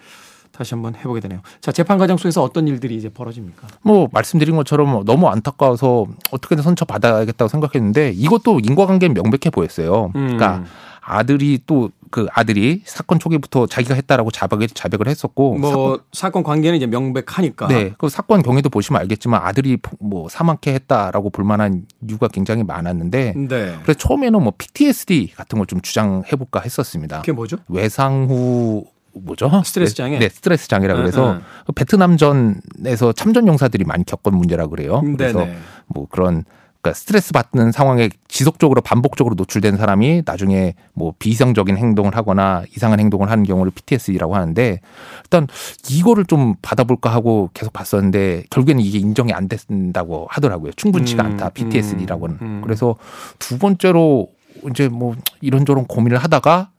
다시 0.52 0.74
한번 0.74 0.96
해보게 0.96 1.20
되네요. 1.20 1.42
자, 1.62 1.72
재판 1.72 2.00
과정 2.00 2.18
속에서 2.18 2.42
어떤 2.42 2.68
일들이 2.68 2.96
이제 2.96 3.08
벌어집니까? 3.08 3.68
뭐 3.84 4.10
말씀드린 4.12 4.56
것처럼 4.56 5.06
너무 5.06 5.28
안타까워서 5.28 6.08
어떻게든 6.32 6.64
선처 6.64 6.86
받아야겠다고 6.86 7.48
생각했는데 7.48 8.10
이것도 8.16 8.62
인과관계는 8.62 9.14
명백해 9.14 9.52
보였어요. 9.52 10.12
음. 10.16 10.38
그러니까 10.38 10.64
아들이 11.02 11.60
또 11.68 11.92
그 12.10 12.28
아들이 12.34 12.82
사건 12.86 13.20
초기부터 13.20 13.68
자기가 13.68 13.96
했다라고 13.96 14.32
자백을 14.32 14.68
자백을 14.68 15.08
했었고 15.08 15.56
뭐 15.58 15.70
사건, 15.70 16.00
사건 16.12 16.44
관계는 16.44 16.78
이제 16.78 16.88
명백하니까. 16.88 17.68
네, 17.68 17.94
그 17.98 18.10
사건 18.10 18.42
경위도 18.42 18.70
보시면 18.70 19.02
알겠지만 19.02 19.42
아들이 19.42 19.78
뭐 20.00 20.28
사망케 20.28 20.74
했다라고 20.74 21.30
볼만한 21.30 21.86
이유가 22.08 22.28
굉장히 22.28 22.64
많았는데 22.64 23.34
네. 23.38 23.76
그래서 23.84 23.94
처음에는 23.98 24.44
뭐 24.44 24.52
PTSD 24.58 25.32
같은 25.36 25.58
걸 25.58 25.70
좀 25.70 25.82
주장해 25.82 26.32
볼까 26.32 26.62
했었습니다. 26.62 27.20
그게 27.20 27.32
뭐죠? 27.32 27.58
외상 27.68 28.26
후 28.28 28.86
뭐죠? 29.14 29.62
스트레스 29.64 29.94
장애. 29.94 30.18
네, 30.18 30.28
스트레스 30.30 30.68
장애라 30.68 30.96
그래서 30.96 31.34
응, 31.34 31.36
응. 31.70 31.74
베트남전에서 31.76 33.14
참전 33.14 33.48
용사들이 33.48 33.84
많이 33.86 34.04
겪은 34.06 34.34
문제라 34.36 34.68
그래요. 34.68 35.02
그래서 35.16 35.40
네네. 35.40 35.58
뭐 35.88 36.08
그런 36.10 36.44
그러니까 36.82 36.98
스트레스 36.98 37.34
받는 37.34 37.72
상황에 37.74 38.10
지속적으로 38.30 38.82
반복적으로 38.82 39.36
노출된 39.36 39.76
사람이 39.76 40.24
나중에 40.26 40.76
뭐 40.94 41.14
비이성적인 41.20 41.76
행동을 41.76 42.16
하거나 42.16 42.64
이상한 42.76 43.00
행동을 43.00 43.30
하는 43.30 43.44
경우를 43.44 43.72
PTSD라고 43.74 44.36
하는데 44.36 44.80
일단 45.24 45.48
이거를 45.90 46.26
좀 46.26 46.56
받아볼까 46.62 47.12
하고 47.14 47.50
계속 47.54 47.74
봤었는데 47.74 48.46
결국에는 48.50 48.82
이게 48.82 48.98
인정이 48.98 49.34
안 49.34 49.50
된다고 49.50 50.28
하더라고요. 50.30 50.72
충분치가 50.74 51.24
음, 51.24 51.32
않다 51.32 51.50
PTSD라고는. 51.50 52.38
음, 52.42 52.46
음. 52.46 52.62
그래서 52.64 52.96
두 53.40 53.58
번째로 53.58 54.30
이제 54.70 54.88
뭐 54.88 55.16
이런저런 55.42 55.86
고민을 55.86 56.18
하다가 56.18 56.72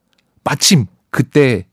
마침 0.44 0.86
그때 1.10 1.66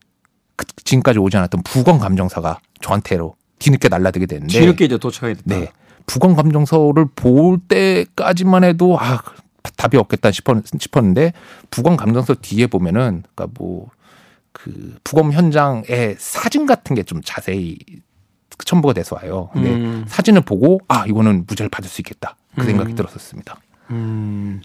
그 0.58 0.66
지금까지 0.84 1.20
오지 1.20 1.38
않았던 1.38 1.64
부검 1.64 2.00
감정사가 2.00 2.60
저한테로 2.82 3.36
뒤늦게 3.60 3.88
날라들게 3.88 4.26
됐는데 4.26 4.60
뒤늦게 4.60 4.86
이제 4.86 4.98
도착하게 4.98 5.36
됐다. 5.36 5.44
네. 5.46 5.72
부검 6.08 6.36
감정서를 6.36 7.06
볼 7.16 7.60
때까지만 7.60 8.64
해도 8.64 8.98
아 9.00 9.22
답이 9.76 9.98
없겠다 9.98 10.32
싶었는데 10.32 11.34
부검 11.70 11.96
감정서 11.98 12.34
뒤에 12.36 12.66
보면은 12.68 13.24
그러니까 13.36 13.48
뭐 13.60 13.90
그 14.58 14.96
부검 15.04 15.32
현장의 15.32 16.16
사진 16.18 16.66
같은 16.66 16.96
게 16.96 17.04
좀 17.04 17.22
자세히 17.24 17.78
첨부가 18.66 18.94
돼서 18.94 19.16
와요. 19.16 19.50
근데 19.54 19.70
음. 19.72 20.06
사진을 20.08 20.42
보고 20.42 20.80
아 20.88 21.06
이거는 21.06 21.46
무죄를 21.48 21.70
받을 21.70 21.88
수 21.90 22.02
있겠다 22.02 22.36
그 22.56 22.66
생각이 22.66 22.94
음. 22.94 22.96
들었었습니다. 22.96 23.56
음, 23.92 24.62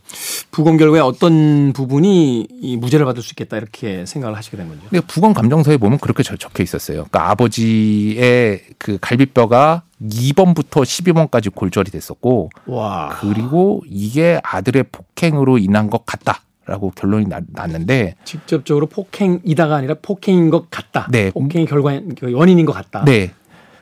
부검 0.51 0.77
결과에 0.77 1.01
어떤 1.01 1.73
부분이 1.73 2.49
이 2.51 2.77
무죄를 2.77 3.07
받을 3.07 3.23
수 3.23 3.33
있겠다 3.33 3.57
이렇게 3.57 4.05
생각을 4.07 4.37
하시게 4.37 4.57
된 4.57 4.69
거죠. 4.69 4.81
근 4.91 5.01
부검 5.07 5.33
감정서에 5.33 5.77
보면 5.77 5.99
그렇게 5.99 6.23
적혀 6.23 6.63
있었어요. 6.63 7.05
그러니까 7.05 7.31
아버지의 7.31 8.63
그 8.79 8.99
갈비뼈가 9.01 9.83
2번부터 10.03 10.83
12번까지 10.83 11.55
골절이 11.55 11.91
됐었고, 11.91 12.51
와. 12.67 13.17
그리고 13.21 13.83
이게 13.87 14.41
아들의 14.43 14.85
폭행으로 14.91 15.59
인한 15.59 15.91
것 15.91 16.05
같다. 16.05 16.43
라고 16.65 16.93
결론이 16.95 17.27
났는데 17.49 18.15
직접적으로 18.25 18.87
폭행이다가 18.87 19.75
아니라 19.75 19.95
폭행인 20.01 20.49
것 20.49 20.71
같다. 20.71 21.09
네. 21.11 21.33
폭행의 21.33 21.67
결과 21.67 22.01
그 22.17 22.33
원인인 22.33 22.67
것 22.67 22.73
같다. 22.73 23.05
네. 23.05 23.33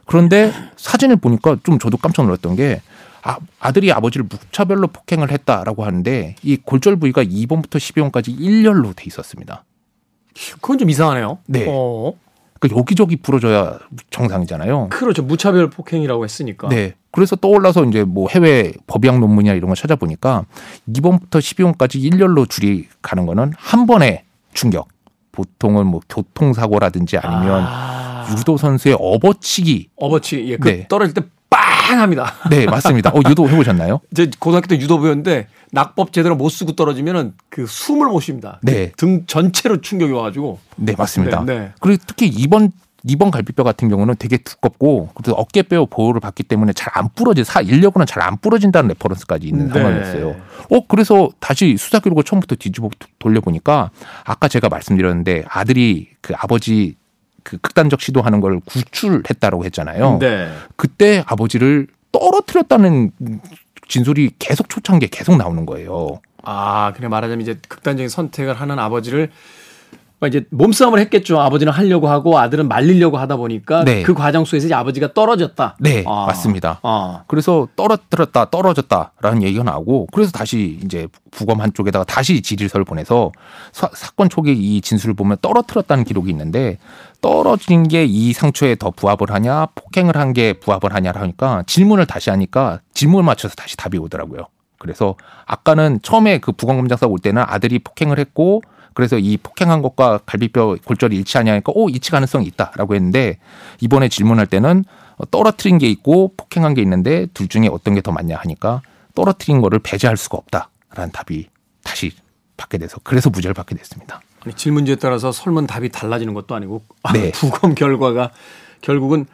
그런데 0.07 0.53
사진을 0.77 1.17
보니까 1.17 1.59
좀 1.63 1.79
저도 1.79 1.99
깜짝 1.99 2.25
놀랐던 2.25 2.57
게 2.57 2.81
아, 3.23 3.39
아들이 3.59 3.93
아버지를 3.93 4.27
무차별로 4.29 4.89
폭행을 4.89 5.31
했다라고 5.31 5.85
하는데 5.85 6.37
이 6.43 6.57
골절 6.57 6.97
부위가 6.97 7.23
2번부터 7.23 7.77
12번까지 7.77 8.39
일렬로 8.39 8.93
돼 8.95 9.05
있었습니다. 9.07 9.65
그건 10.61 10.79
좀 10.79 10.91
이상하네요. 10.91 11.39
네. 11.47 11.67
어. 11.69 12.13
그 12.61 12.69
여기저기 12.77 13.17
부러져야 13.17 13.79
정상이잖아요. 14.11 14.89
그렇죠. 14.91 15.23
무차별 15.23 15.71
폭행이라고 15.71 16.25
했으니까. 16.25 16.69
네. 16.69 16.95
그래서 17.11 17.35
떠올라서 17.35 17.85
이제 17.85 18.05
뭐 18.05 18.29
해외 18.29 18.73
법의학 18.87 19.19
논문이나 19.19 19.55
이런 19.55 19.69
걸 19.69 19.77
찾아보니까 19.77 20.45
2번부터 20.89 21.39
12번까지 21.39 22.03
일렬로 22.03 22.47
줄이 22.47 22.87
가는 23.03 23.27
거는 23.27 23.53
한 23.57 23.87
번의 23.87 24.25
충격. 24.53 24.89
보통은 25.33 25.87
뭐 25.87 26.01
교통사고라든지 26.09 27.17
아니면 27.17 27.65
아... 27.67 28.27
유도 28.37 28.57
선수의 28.57 28.97
업어치기. 28.99 29.91
업어치기. 29.97 30.53
예. 30.53 30.57
그 30.57 30.69
네. 30.69 30.89
떨어질 30.89 31.15
때 31.15 31.23
빵 31.81 32.01
합니다. 32.01 32.35
네, 32.51 32.67
맞습니다. 32.67 33.11
어, 33.11 33.21
유도 33.29 33.49
해보셨나요? 33.49 34.01
제 34.15 34.31
고등학교 34.39 34.67
때 34.69 34.77
유도부였는데 34.77 35.49
낙법 35.73 36.13
제대로 36.13 36.37
못 36.37 36.49
쓰고 36.49 36.73
떨어지면은 36.73 37.35
그 37.49 37.67
숨을 37.67 38.07
못 38.09 38.21
쉽니다. 38.21 38.59
네. 38.63 38.93
등 38.97 39.25
전체로 39.27 39.81
충격이 39.81 40.13
와가지고. 40.13 40.59
네, 40.77 40.95
맞습니다. 40.97 41.45
네, 41.45 41.59
네. 41.59 41.73
그리고 41.81 42.03
특히 42.07 42.27
이번 42.27 42.73
이번 43.05 43.31
갈비뼈 43.31 43.65
같은 43.65 43.89
경우는 43.89 44.17
되게 44.19 44.37
두껍고 44.37 45.09
그래서 45.15 45.33
어깨뼈 45.33 45.87
보호를 45.87 46.21
받기 46.21 46.43
때문에 46.43 46.75
잘 46.75 46.91
안 46.95 47.09
부러지 47.15 47.45
사 47.45 47.63
인력으로는 47.63 48.05
잘 48.07 48.23
안 48.23 48.37
부러진다는 48.37 48.89
reference까지 48.89 49.47
있는 49.47 49.69
네. 49.69 49.73
상황이었어요. 49.73 50.37
어 50.71 50.87
그래서 50.87 51.31
다시 51.41 51.77
수사 51.79 51.99
기록을 52.01 52.25
처음부터 52.25 52.57
뒤집어 52.57 52.91
돌려보니까 53.19 53.91
아까 54.25 54.49
제가 54.49 54.69
말씀드렸는데 54.69 55.45
아들이 55.49 56.11
그 56.21 56.35
아버지 56.37 56.97
그 57.45 57.59
극단적 57.59 58.01
시도하는 58.01 58.41
걸 58.41 58.61
구출했다라고 58.61 59.65
했잖아요. 59.67 60.19
네. 60.19 60.53
그때 60.77 61.23
아버지를 61.27 61.87
떨어뜨렸다는 62.13 63.13
진술이 63.89 64.33
계속 64.39 64.69
초창기에 64.69 65.09
계속 65.11 65.37
나오는 65.37 65.67
거예요. 65.67 66.21
아, 66.43 66.93
그냥 66.95 67.11
말하자면 67.11 67.43
이제 67.43 67.59
극단적인 67.69 68.09
선택을 68.09 68.55
하는 68.55 68.79
아버지를 68.79 69.27
뭐 69.27 69.31
이제 70.27 70.45
몸싸움을 70.51 70.99
했겠죠. 71.01 71.41
아버지는 71.41 71.73
하려고 71.73 72.09
하고 72.09 72.39
아들은 72.39 72.69
말리려고 72.69 73.17
하다 73.17 73.37
보니까 73.37 73.85
네. 73.85 74.03
그 74.03 74.13
과정 74.13 74.45
속에서 74.45 74.67
이제 74.67 74.75
아버지가 74.75 75.15
떨어졌다. 75.15 75.77
네, 75.81 76.05
아. 76.07 76.27
맞습니다. 76.27 76.81
아. 76.83 77.23
그래서 77.27 77.69
떨어뜨렸다, 77.77 78.51
떨어졌다라는 78.51 79.43
얘기가 79.43 79.65
나오고 79.65 80.09
그래서 80.13 80.31
다시 80.31 80.79
이제 80.85 81.09
부검 81.31 81.61
한쪽에다가 81.61 82.05
다시 82.05 82.43
질의서를 82.43 82.85
보내서 82.85 83.33
사, 83.73 83.89
사건 83.95 84.29
초기 84.29 84.53
이 84.53 84.81
진술을 84.83 85.15
보면 85.15 85.39
떨어뜨렸다는 85.41 86.05
기록이 86.05 86.31
있는데 86.31 86.79
떨어진 87.21 87.87
게 87.89 88.05
이 88.05 88.33
상처에 88.33 88.77
더 88.77 88.91
부합을 88.91 89.31
하냐, 89.31 89.67
폭행을 89.75 90.17
한 90.17 90.31
게 90.33 90.53
부합을 90.53 90.95
하냐 90.95 91.13
하니까 91.15 91.65
질문을 91.67 92.07
다시 92.07 92.31
하니까 92.31 92.81
질문을 92.95 93.25
맞춰서 93.25 93.55
다시 93.57 93.77
답이 93.77 93.99
오더라고요. 93.99 94.47
그래서 94.79 95.17
아까는 95.47 96.01
처음에 96.03 96.39
그 96.39 96.53
부검검장사 96.53 97.07
올 97.07 97.19
때는 97.19 97.43
아들이 97.47 97.79
폭행을 97.81 98.19
했고 98.19 98.63
그래서 99.01 99.17
이 99.17 99.39
폭행한 99.39 99.81
것과 99.81 100.21
갈비뼈 100.27 100.77
골절이 100.85 101.17
일치하냐니까 101.17 101.73
오 101.75 101.89
일치 101.89 102.11
가능성이 102.11 102.45
있다라고 102.49 102.95
했는데 102.95 103.39
이번에 103.81 104.11
질문할 104.11 104.47
때는 104.47 104.85
떨어뜨린 105.31 105.79
게 105.79 105.89
있고 105.89 106.35
폭행한 106.37 106.75
게 106.75 106.83
있는데 106.83 107.27
둘 107.33 107.49
중에 107.49 107.69
어떤 107.73 107.95
게 107.95 108.03
더 108.03 108.13
맞냐 108.13 108.37
하니까 108.37 108.83
떨어뜨린 109.15 109.63
거를 109.63 109.79
배제할 109.79 110.19
수가 110.19 110.37
없다라는 110.37 111.13
답이 111.13 111.49
다시 111.83 112.13
받게 112.59 112.77
돼서 112.77 112.99
그래서 113.03 113.31
무죄를 113.31 113.55
받게 113.55 113.75
됐습니다. 113.75 114.21
질문지에 114.55 114.97
따라서 114.97 115.33
설문 115.33 115.67
답이 115.67 115.89
달라지는 115.89 116.35
것도 116.35 116.55
아니고 116.55 116.83
아, 117.03 117.15
네. 117.15 117.31
부검 117.41 117.75
결과가 117.75 118.33
결국은 118.83 119.25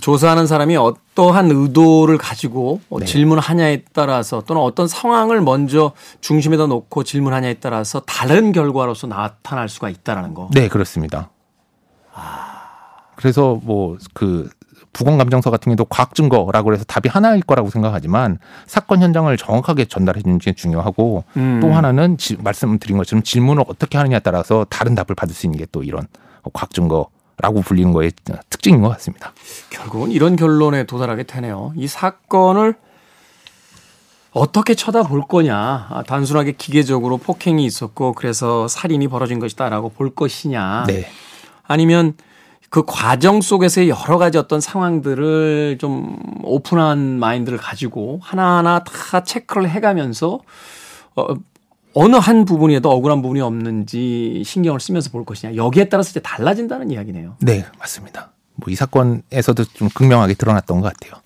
조사하는 0.00 0.46
사람이 0.46 0.76
어떠한 0.76 1.50
의도를 1.50 2.18
가지고 2.18 2.80
어, 2.90 2.98
네. 3.00 3.06
질문하냐에 3.06 3.82
따라서 3.92 4.42
또는 4.46 4.62
어떤 4.62 4.86
상황을 4.88 5.40
먼저 5.40 5.92
중심에다 6.20 6.66
놓고 6.66 7.02
질문하냐에 7.04 7.54
따라서 7.54 8.00
다른 8.00 8.52
결과로서 8.52 9.06
나타날 9.06 9.68
수가 9.68 9.88
있다라는 9.88 10.34
거. 10.34 10.48
네, 10.52 10.68
그렇습니다. 10.68 11.30
그래서 13.16 13.58
뭐 13.62 13.96
그 14.14 14.48
부검 14.92 15.18
감정서 15.18 15.50
같은 15.50 15.64
경우도 15.70 15.84
과학 15.86 16.14
증거라고 16.14 16.72
해서 16.72 16.82
답이 16.84 17.10
하나일 17.10 17.42
거라고 17.42 17.68
생각하지만 17.68 18.38
사건 18.66 19.02
현장을 19.02 19.34
정확하게 19.36 19.84
전달해 19.86 20.22
주는 20.22 20.38
게 20.38 20.54
중요하고 20.54 21.24
음. 21.36 21.58
또 21.60 21.70
하나는 21.74 22.16
지- 22.16 22.36
말씀드린 22.38 22.96
것처럼 22.96 23.22
질문을 23.22 23.64
어떻게 23.68 23.98
하느냐에 23.98 24.20
따라서 24.20 24.64
다른 24.70 24.94
답을 24.94 25.14
받을 25.14 25.34
수 25.34 25.44
있는 25.46 25.58
게 25.58 25.66
또 25.70 25.82
이런 25.82 26.06
과학 26.54 26.70
증거 26.72 27.08
라고 27.38 27.60
불리는 27.60 27.92
거의 27.92 28.12
특징인 28.50 28.80
것 28.80 28.88
같습니다. 28.90 29.32
결국은 29.70 30.10
이런 30.10 30.36
결론에 30.36 30.84
도달하게 30.84 31.24
되네요. 31.24 31.72
이 31.76 31.86
사건을 31.86 32.74
어떻게 34.32 34.74
쳐다볼 34.74 35.22
거냐. 35.28 35.56
아, 35.90 36.02
단순하게 36.06 36.52
기계적으로 36.52 37.16
폭행이 37.18 37.64
있었고 37.64 38.12
그래서 38.12 38.68
살인이 38.68 39.08
벌어진 39.08 39.38
것이다라고 39.38 39.90
볼 39.90 40.14
것이냐. 40.14 40.84
네. 40.86 41.08
아니면 41.66 42.14
그 42.68 42.84
과정 42.86 43.40
속에서의 43.40 43.88
여러 43.88 44.18
가지 44.18 44.38
어떤 44.38 44.60
상황들을 44.60 45.78
좀 45.80 46.18
오픈한 46.42 47.18
마인드를 47.18 47.58
가지고 47.58 48.20
하나하나 48.22 48.80
다 48.80 49.22
체크를 49.22 49.70
해가면서 49.70 50.40
어, 51.14 51.26
어느 51.98 52.16
한 52.16 52.44
부분에도 52.44 52.90
억울한 52.90 53.22
부분이 53.22 53.40
없는지 53.40 54.42
신경을 54.44 54.80
쓰면서 54.80 55.08
볼 55.08 55.24
것이냐. 55.24 55.56
여기에 55.56 55.88
따라서 55.88 56.10
이제 56.10 56.20
달라진다는 56.20 56.90
이야기네요. 56.90 57.36
네, 57.40 57.64
맞습니다. 57.78 58.32
뭐 58.56 58.70
이 58.70 58.74
사건에서도 58.74 59.64
좀 59.64 59.88
극명하게 59.88 60.34
드러났던 60.34 60.82
것 60.82 60.92
같아요. 60.92 61.22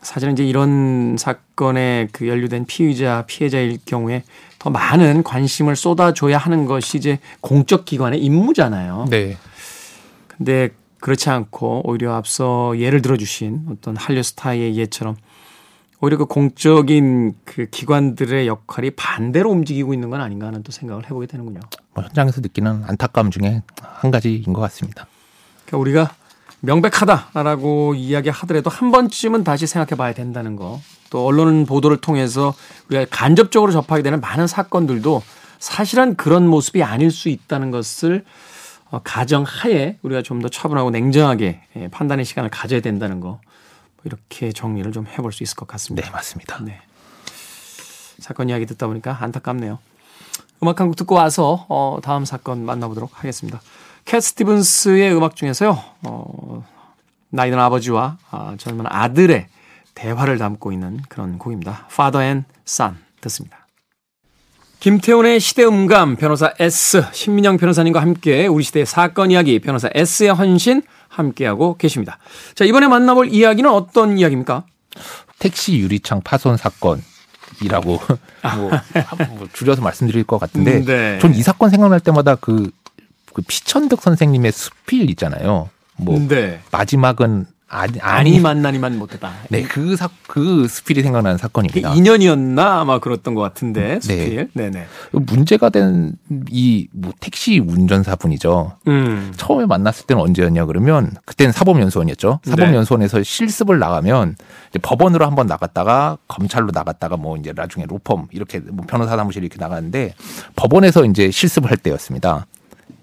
사실은 0.00 0.32
이제 0.32 0.46
이런 0.46 1.16
사건에 1.18 2.08
그 2.10 2.26
연루된 2.26 2.64
피의자, 2.64 3.24
피해자일 3.26 3.78
경우에 3.84 4.22
더 4.58 4.70
많은 4.70 5.22
관심을 5.22 5.76
쏟아줘야 5.76 6.38
하는 6.38 6.64
것이 6.64 6.96
이제 6.96 7.18
공적 7.42 7.84
기관의 7.84 8.22
임무잖아요. 8.22 9.08
네. 9.10 9.36
근데 10.26 10.70
그렇지 11.00 11.28
않고 11.28 11.82
오히려 11.84 12.14
앞서 12.14 12.78
예를 12.78 13.02
들어주신 13.02 13.66
어떤 13.72 13.94
한류 13.94 14.22
스타의 14.22 14.74
예처럼 14.76 15.16
오히려 16.00 16.18
그 16.18 16.26
공적인 16.26 17.34
그 17.44 17.66
기관들의 17.70 18.46
역할이 18.46 18.90
반대로 18.90 19.50
움직이고 19.50 19.94
있는 19.94 20.10
건 20.10 20.20
아닌가 20.20 20.46
하는 20.46 20.62
또 20.62 20.70
생각을 20.72 21.04
해보게 21.06 21.26
되는군요. 21.26 21.60
뭐 21.94 22.04
현장에서 22.04 22.40
느끼는 22.42 22.84
안타까움 22.86 23.30
중에 23.30 23.62
한 23.80 24.10
가지인 24.10 24.52
것 24.52 24.60
같습니다. 24.60 25.06
그러니까 25.64 25.78
우리가 25.78 26.14
명백하다라고 26.60 27.94
이야기하더라도 27.94 28.70
한 28.70 28.90
번쯤은 28.90 29.44
다시 29.44 29.66
생각해 29.66 29.96
봐야 29.96 30.12
된다는 30.12 30.56
거. 30.56 30.80
또 31.10 31.24
언론 31.24 31.64
보도를 31.66 31.98
통해서 31.98 32.54
우리가 32.88 33.06
간접적으로 33.10 33.72
접하게 33.72 34.02
되는 34.02 34.20
많은 34.20 34.46
사건들도 34.46 35.22
사실은 35.58 36.16
그런 36.16 36.46
모습이 36.46 36.82
아닐 36.82 37.10
수 37.10 37.28
있다는 37.28 37.70
것을 37.70 38.24
어, 38.90 39.00
가정하에 39.02 39.98
우리가 40.02 40.22
좀 40.22 40.40
더 40.40 40.48
차분하고 40.48 40.90
냉정하게 40.90 41.60
예, 41.76 41.88
판단의 41.88 42.24
시간을 42.24 42.50
가져야 42.50 42.80
된다는 42.80 43.20
거. 43.20 43.40
뭐 44.06 44.10
이렇게 44.10 44.52
정리를 44.52 44.90
좀 44.92 45.06
해볼 45.06 45.32
수 45.32 45.42
있을 45.42 45.56
것 45.56 45.66
같습니다. 45.66 46.06
네, 46.06 46.12
맞습니다. 46.12 46.60
네. 46.62 46.80
사건 48.20 48.48
이야기 48.48 48.64
듣다 48.66 48.86
보니까 48.86 49.18
안타깝네요. 49.20 49.78
음악 50.62 50.80
한 50.80 50.86
곡 50.88 50.96
듣고 50.96 51.16
와서 51.16 51.66
어, 51.68 51.98
다음 52.02 52.24
사건 52.24 52.64
만나보도록 52.64 53.18
하겠습니다. 53.18 53.60
캣 54.04 54.20
스티븐스의 54.20 55.14
음악 55.14 55.36
중에서요. 55.36 55.78
어, 56.02 56.64
나이든 57.30 57.58
아버지와 57.58 58.16
아, 58.30 58.54
젊은 58.56 58.86
아들의 58.88 59.48
대화를 59.94 60.38
담고 60.38 60.72
있는 60.72 61.02
그런 61.08 61.38
곡입니다. 61.38 61.86
Father 61.90 62.24
and 62.24 62.46
Son 62.66 62.96
듣습니다. 63.20 63.66
김태훈의 64.80 65.40
시대음감 65.40 66.16
변호사 66.16 66.54
S 66.58 67.04
신민영 67.12 67.56
변호사님과 67.56 68.00
함께 68.00 68.46
우리 68.46 68.62
시대의 68.62 68.86
사건 68.86 69.30
이야기 69.30 69.58
변호사 69.58 69.90
S의 69.92 70.32
헌신 70.32 70.82
함께하고 71.16 71.76
계십니다. 71.76 72.18
자 72.54 72.64
이번에 72.64 72.88
만나볼 72.88 73.32
이야기는 73.32 73.68
어떤 73.70 74.18
이야기입니까? 74.18 74.64
택시 75.38 75.78
유리창 75.78 76.22
파손 76.22 76.56
사건 76.56 77.02
이라고 77.62 77.98
뭐, 78.56 78.70
뭐 79.30 79.48
줄여서 79.52 79.82
말씀드릴 79.82 80.24
것 80.24 80.38
같은데 80.38 80.78
음, 80.78 80.84
네. 80.84 81.18
전이 81.20 81.42
사건 81.42 81.70
생각날 81.70 82.00
때마다 82.00 82.34
그, 82.34 82.70
그 83.32 83.42
피천득 83.42 84.00
선생님의 84.02 84.52
수필 84.52 85.08
있잖아요. 85.10 85.70
뭐 85.96 86.18
네. 86.28 86.60
마지막은 86.70 87.46
아니 87.68 87.98
아니 88.00 88.38
만나니만 88.38 88.96
못했다. 88.96 89.32
네, 89.48 89.62
그 89.62 89.96
사, 89.96 90.08
그 90.28 90.68
수필이 90.68 91.02
생각나는 91.02 91.36
그 91.36 91.42
사건입니다. 91.42 91.94
인연이었나 91.94 92.80
아마 92.80 93.00
그랬던 93.00 93.34
것 93.34 93.40
같은데 93.42 93.98
수필. 94.00 94.48
네, 94.54 94.70
네. 94.70 94.86
문제가 95.12 95.68
된 95.70 96.14
이 96.50 96.86
뭐 96.92 97.12
택시 97.20 97.58
운전사분이죠. 97.58 98.72
음. 98.88 99.32
처음에 99.36 99.66
만났을 99.66 100.06
때는 100.06 100.22
언제였냐 100.22 100.66
그러면 100.66 101.12
그때는 101.24 101.52
사법연수원이었죠. 101.52 102.40
네. 102.44 102.50
사법연수원에서 102.50 103.22
실습을 103.22 103.78
나가면 103.78 104.36
법원으로 104.82 105.26
한번 105.26 105.46
나갔다가 105.46 106.18
검찰로 106.28 106.70
나갔다가 106.72 107.16
뭐 107.16 107.36
이제 107.36 107.52
나중에 107.54 107.86
로펌 107.86 108.26
이렇게 108.32 108.60
뭐 108.60 108.84
변호사 108.86 109.16
사무실 109.16 109.42
이렇게 109.42 109.58
나가는데 109.58 110.14
법원에서 110.56 111.04
이제 111.06 111.30
실습을 111.30 111.70
할 111.70 111.76
때였습니다. 111.78 112.46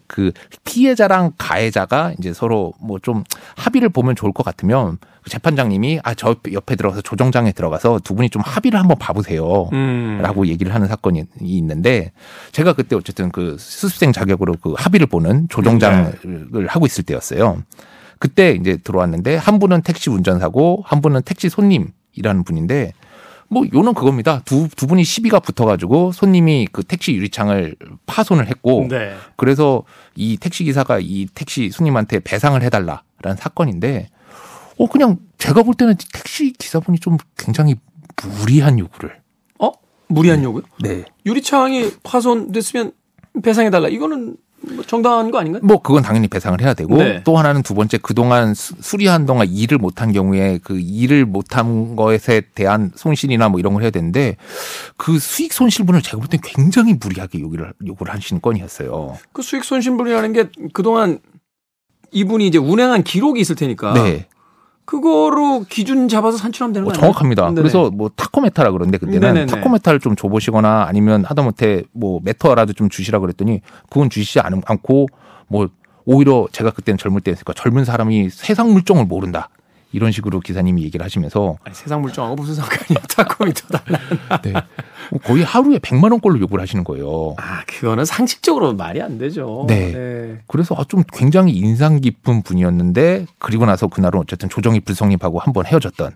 그 0.08 0.32
피해자랑 0.64 1.34
가해자가 1.38 2.14
이제 2.20 2.34
서로 2.34 2.74
뭐 2.80 3.00
좀 3.04 3.24
합의를 3.58 3.90
보면 3.90 4.16
좋을 4.16 4.32
것 4.32 4.44
같으면 4.44 4.98
그 5.24 5.30
재판장님이 5.30 6.00
아 6.04 6.14
저 6.16 6.36
옆에 6.52 6.76
들어가서 6.76 7.02
조정장에 7.02 7.52
들어가서 7.52 8.00
두 8.04 8.16
분이 8.16 8.30
좀 8.30 8.42
합의를 8.46 8.80
한번 8.80 8.98
봐보세요. 8.98 9.70
음. 9.74 10.20
라고 10.22 10.48
얘기를 10.48 10.74
하는 10.74 10.88
사건이 10.88 11.26
있는데 11.42 12.12
제가 12.52 12.74
그때 12.74 12.96
어쨌든 12.96 13.30
그 13.32 13.58
수습생 13.60 14.12
자격으로 14.14 14.56
그 14.62 14.74
합의를 14.78 15.08
보는 15.08 15.48
조정장을 15.50 16.68
하고 16.68 16.86
있을 16.86 17.04
때였어요. 17.04 17.64
그때 18.20 18.52
이제 18.52 18.78
들어왔는데 18.78 19.36
한 19.36 19.60
분은 19.60 19.82
택시 19.82 20.10
운전사고 20.10 20.84
한 20.86 21.02
분은 21.02 21.24
택시 21.24 21.50
손님이라는 21.50 22.44
분인데 22.46 22.94
뭐 23.54 23.66
요는 23.72 23.94
그겁니다. 23.94 24.42
두, 24.46 24.68
두 24.76 24.88
분이 24.88 25.04
시비가 25.04 25.40
붙어가지고 25.40 26.12
손님이 26.12 26.68
그 26.72 26.84
택시 26.84 27.14
유리창을 27.14 27.76
파손을 28.06 28.48
했고 28.48 28.88
네. 28.90 29.16
그래서 29.38 29.84
이 30.16 30.38
택시 30.38 30.64
기사가 30.64 31.00
이 31.00 31.28
택시 31.34 31.70
손님한테 31.70 32.20
배상을 32.20 32.62
해달라라는 32.62 33.38
사건인데 33.38 34.10
어 34.78 34.88
그냥 34.88 35.18
제가 35.38 35.64
볼 35.64 35.76
때는 35.76 35.96
택시 36.14 36.52
기사분이 36.54 37.00
좀 37.00 37.18
굉장히 37.38 37.76
무리한 38.42 38.80
요구를 38.80 39.22
어? 39.60 39.72
무리한 40.08 40.44
요구요? 40.44 40.64
네. 40.82 41.06
유리창이 41.26 41.92
파손됐으면 42.04 42.92
배상해달라. 43.42 43.88
이거는 43.90 44.26
뭐 44.26 44.38
정당한 44.88 45.30
거 45.32 45.40
아닌가요? 45.40 45.62
뭐 45.64 45.82
그건 45.82 46.04
당연히 46.04 46.28
배상을 46.28 46.60
해야 46.62 46.74
되고 46.74 46.98
네. 46.98 47.22
또 47.24 47.38
하나는 47.38 47.64
두 47.64 47.74
번째 47.76 47.98
그동안 47.98 48.54
수- 48.54 48.76
수리한 48.82 49.26
동안 49.26 49.48
일을 49.50 49.78
못한 49.78 50.12
경우에 50.12 50.60
그 50.64 50.80
일을 50.80 51.26
못한 51.26 51.96
것에 51.96 52.42
대한 52.56 52.92
손실이나 52.96 53.50
뭐 53.50 53.60
이런 53.60 53.74
걸 53.74 53.84
해야 53.84 53.92
되는데 53.92 54.38
그 54.98 55.20
수익 55.20 55.54
손실분을 55.54 56.02
제가 56.02 56.18
볼때 56.18 56.38
굉장히 56.42 56.94
무리하게 56.94 57.40
요구를 57.42 57.74
요구를 57.86 58.14
하시는 58.14 58.42
건이었어요. 58.42 59.18
그 59.34 59.42
수익 59.42 59.64
손실분이라는 59.64 60.34
게 60.34 60.50
그동안 60.74 61.20
이분이 62.12 62.48
이제 62.48 62.58
운행한 62.58 63.04
기록이 63.04 63.42
있을 63.42 63.56
테니까 63.56 63.94
네. 63.94 64.28
그거로 64.86 65.66
기준 65.70 66.08
잡아서 66.08 66.38
산출하면 66.38 66.74
되는 66.74 66.88
어, 66.88 66.92
거 66.92 66.94
아니에요? 66.94 67.02
정확합니다. 67.02 67.44
네네. 67.46 67.56
그래서 67.56 67.90
뭐 67.92 68.10
타코메타라 68.16 68.72
그러는데 68.72 68.98
그때는 68.98 69.20
네네네. 69.20 69.46
타코메타를 69.48 70.00
좀 70.00 70.16
줘보시거나 70.16 70.86
아니면 70.88 71.24
하다못해 71.26 71.84
뭐 71.94 72.20
메터라도 72.24 72.74
좀 72.74 72.90
주시라 72.90 73.20
그랬더니 73.20 73.62
그건 73.90 74.10
주시지 74.10 74.40
않- 74.42 74.62
않고 74.66 75.08
뭐 75.48 75.70
오히려 76.06 76.48
제가 76.52 76.72
그때는 76.72 76.98
젊을 76.98 77.22
때였으니까 77.22 77.54
젊은 77.54 77.86
사람이 77.86 78.30
세상 78.30 78.74
물정을 78.74 79.06
모른다. 79.06 79.50
이런 79.94 80.12
식으로 80.12 80.40
기사님이 80.42 80.84
얘기를 80.84 81.04
하시면서 81.06 81.58
아니, 81.64 81.74
세상 81.76 82.02
물정하고 82.02 82.36
무슨 82.36 82.56
상관이야? 82.56 83.04
타코미터 83.16 83.68
달라. 83.78 84.00
네. 84.42 84.52
뭐 85.12 85.20
거의 85.24 85.44
하루에 85.44 85.78
100만 85.78 86.12
원꼴로 86.12 86.40
요구를 86.42 86.62
하시는 86.62 86.84
거예요. 86.84 87.36
아, 87.38 87.64
그거는 87.68 88.04
상식적으로 88.04 88.74
말이 88.74 89.02
안 89.02 89.18
되죠. 89.18 89.66
네. 89.68 90.40
그래서 90.48 90.76
아, 90.78 90.84
좀 90.88 91.04
굉장히 91.14 91.54
인상 91.54 92.02
깊은 92.02 92.42
분이었는데 92.42 93.28
그리고 93.38 93.66
나서 93.66 93.88
그날은 93.88 94.20
어쨌든 94.20 94.50
조정이 94.50 94.80
불성립하고 94.82 95.40
한 95.40 95.54
번 95.54 95.68
헤어졌던 95.68 96.12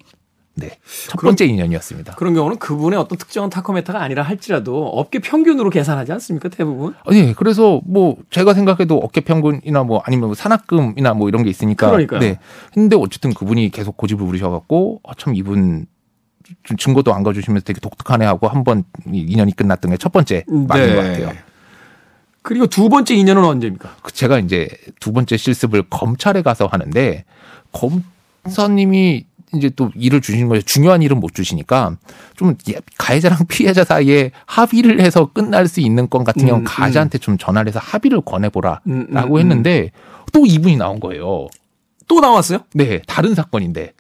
네. 0.60 0.72
첫 1.08 1.22
번째 1.22 1.46
인연이었습니다. 1.46 2.16
그런 2.16 2.34
경우는 2.34 2.58
그분의 2.58 2.98
어떤 2.98 3.18
특정한 3.18 3.50
타코메타가 3.52 4.02
아니라 4.02 4.24
할지라도 4.24 4.88
업계 4.88 5.20
평균으로 5.20 5.70
계산하지 5.70 6.12
않습니까? 6.14 6.50
대부분. 6.50 6.96
네, 7.12 7.34
그래서 7.38 7.80
뭐 7.86 8.18
제가 8.32 8.54
생각해도 8.56 8.98
어깨 8.98 9.22
평균이나 9.22 9.84
뭐 9.84 10.02
아니면 10.04 10.28
뭐 10.30 10.36
산학금이나 10.36 11.14
뭐 11.14 11.30
이런 11.30 11.44
게 11.44 11.50
있으니까. 11.52 11.92
그러니까요. 11.92 12.20
네. 12.20 12.40
근데 12.74 12.96
어쨌든 12.96 13.34
그분이 13.34 13.70
계속 13.70 13.98
고집을 13.98 14.26
부리셔갖고 14.26 15.02
아, 15.08 15.12
참 15.16 15.36
이분 15.36 15.86
좀 16.64 16.76
증거도 16.78 17.14
안 17.14 17.24
가주시면서 17.24 17.64
되게 17.66 17.80
독특하네 17.80 18.26
하고 18.26 18.48
한 18.48 18.64
번 18.64 18.84
인연이 19.12 19.56
끝났던 19.56 19.92
게 19.92 19.98
첫 19.98 20.12
번째 20.12 20.44
말인 20.48 20.96
것 20.96 21.02
같아요. 21.04 21.32
그리고 22.42 22.66
두 22.66 22.88
번째 22.90 23.14
인연은 23.14 23.44
언제입니까? 23.44 23.98
그 24.02 24.12
제가 24.14 24.40
이제 24.40 24.70
두 25.02 25.12
번째 25.12 25.36
실습을 25.38 25.84
검찰에 25.90 26.42
가서 26.42 26.66
하는데 26.66 27.26
검사님이 28.44 29.26
이제 29.54 29.70
또 29.70 29.92
일을 29.96 30.22
주시는 30.22 30.50
거예요. 30.50 30.62
중요한 30.62 31.02
일은 31.02 31.20
못 31.20 31.34
주시니까 31.34 31.98
좀 32.36 32.56
예, 32.70 32.76
가해자랑 32.98 33.40
피해자 33.48 33.84
사이에 33.84 34.32
합의를 34.46 35.00
해서 35.00 35.30
끝날 35.32 35.68
수 35.68 35.80
있는 35.80 36.10
건 36.10 36.24
같은 36.24 36.46
경우는 36.46 36.64
음, 36.64 36.66
가해자한테 36.68 37.18
좀 37.18 37.38
전화를 37.38 37.70
해서 37.70 37.80
합의를 37.80 38.22
권해보라라고 38.22 38.82
음, 38.88 39.08
음, 39.10 39.16
음. 39.16 39.40
했는데 39.40 39.92
또 40.34 40.46
이분이 40.46 40.78
나온 40.78 41.00
거예요. 41.00 41.48
또 42.08 42.20
나왔어요? 42.20 42.60
네, 42.74 43.02
다른 43.08 43.36
사건인데. 43.36 43.94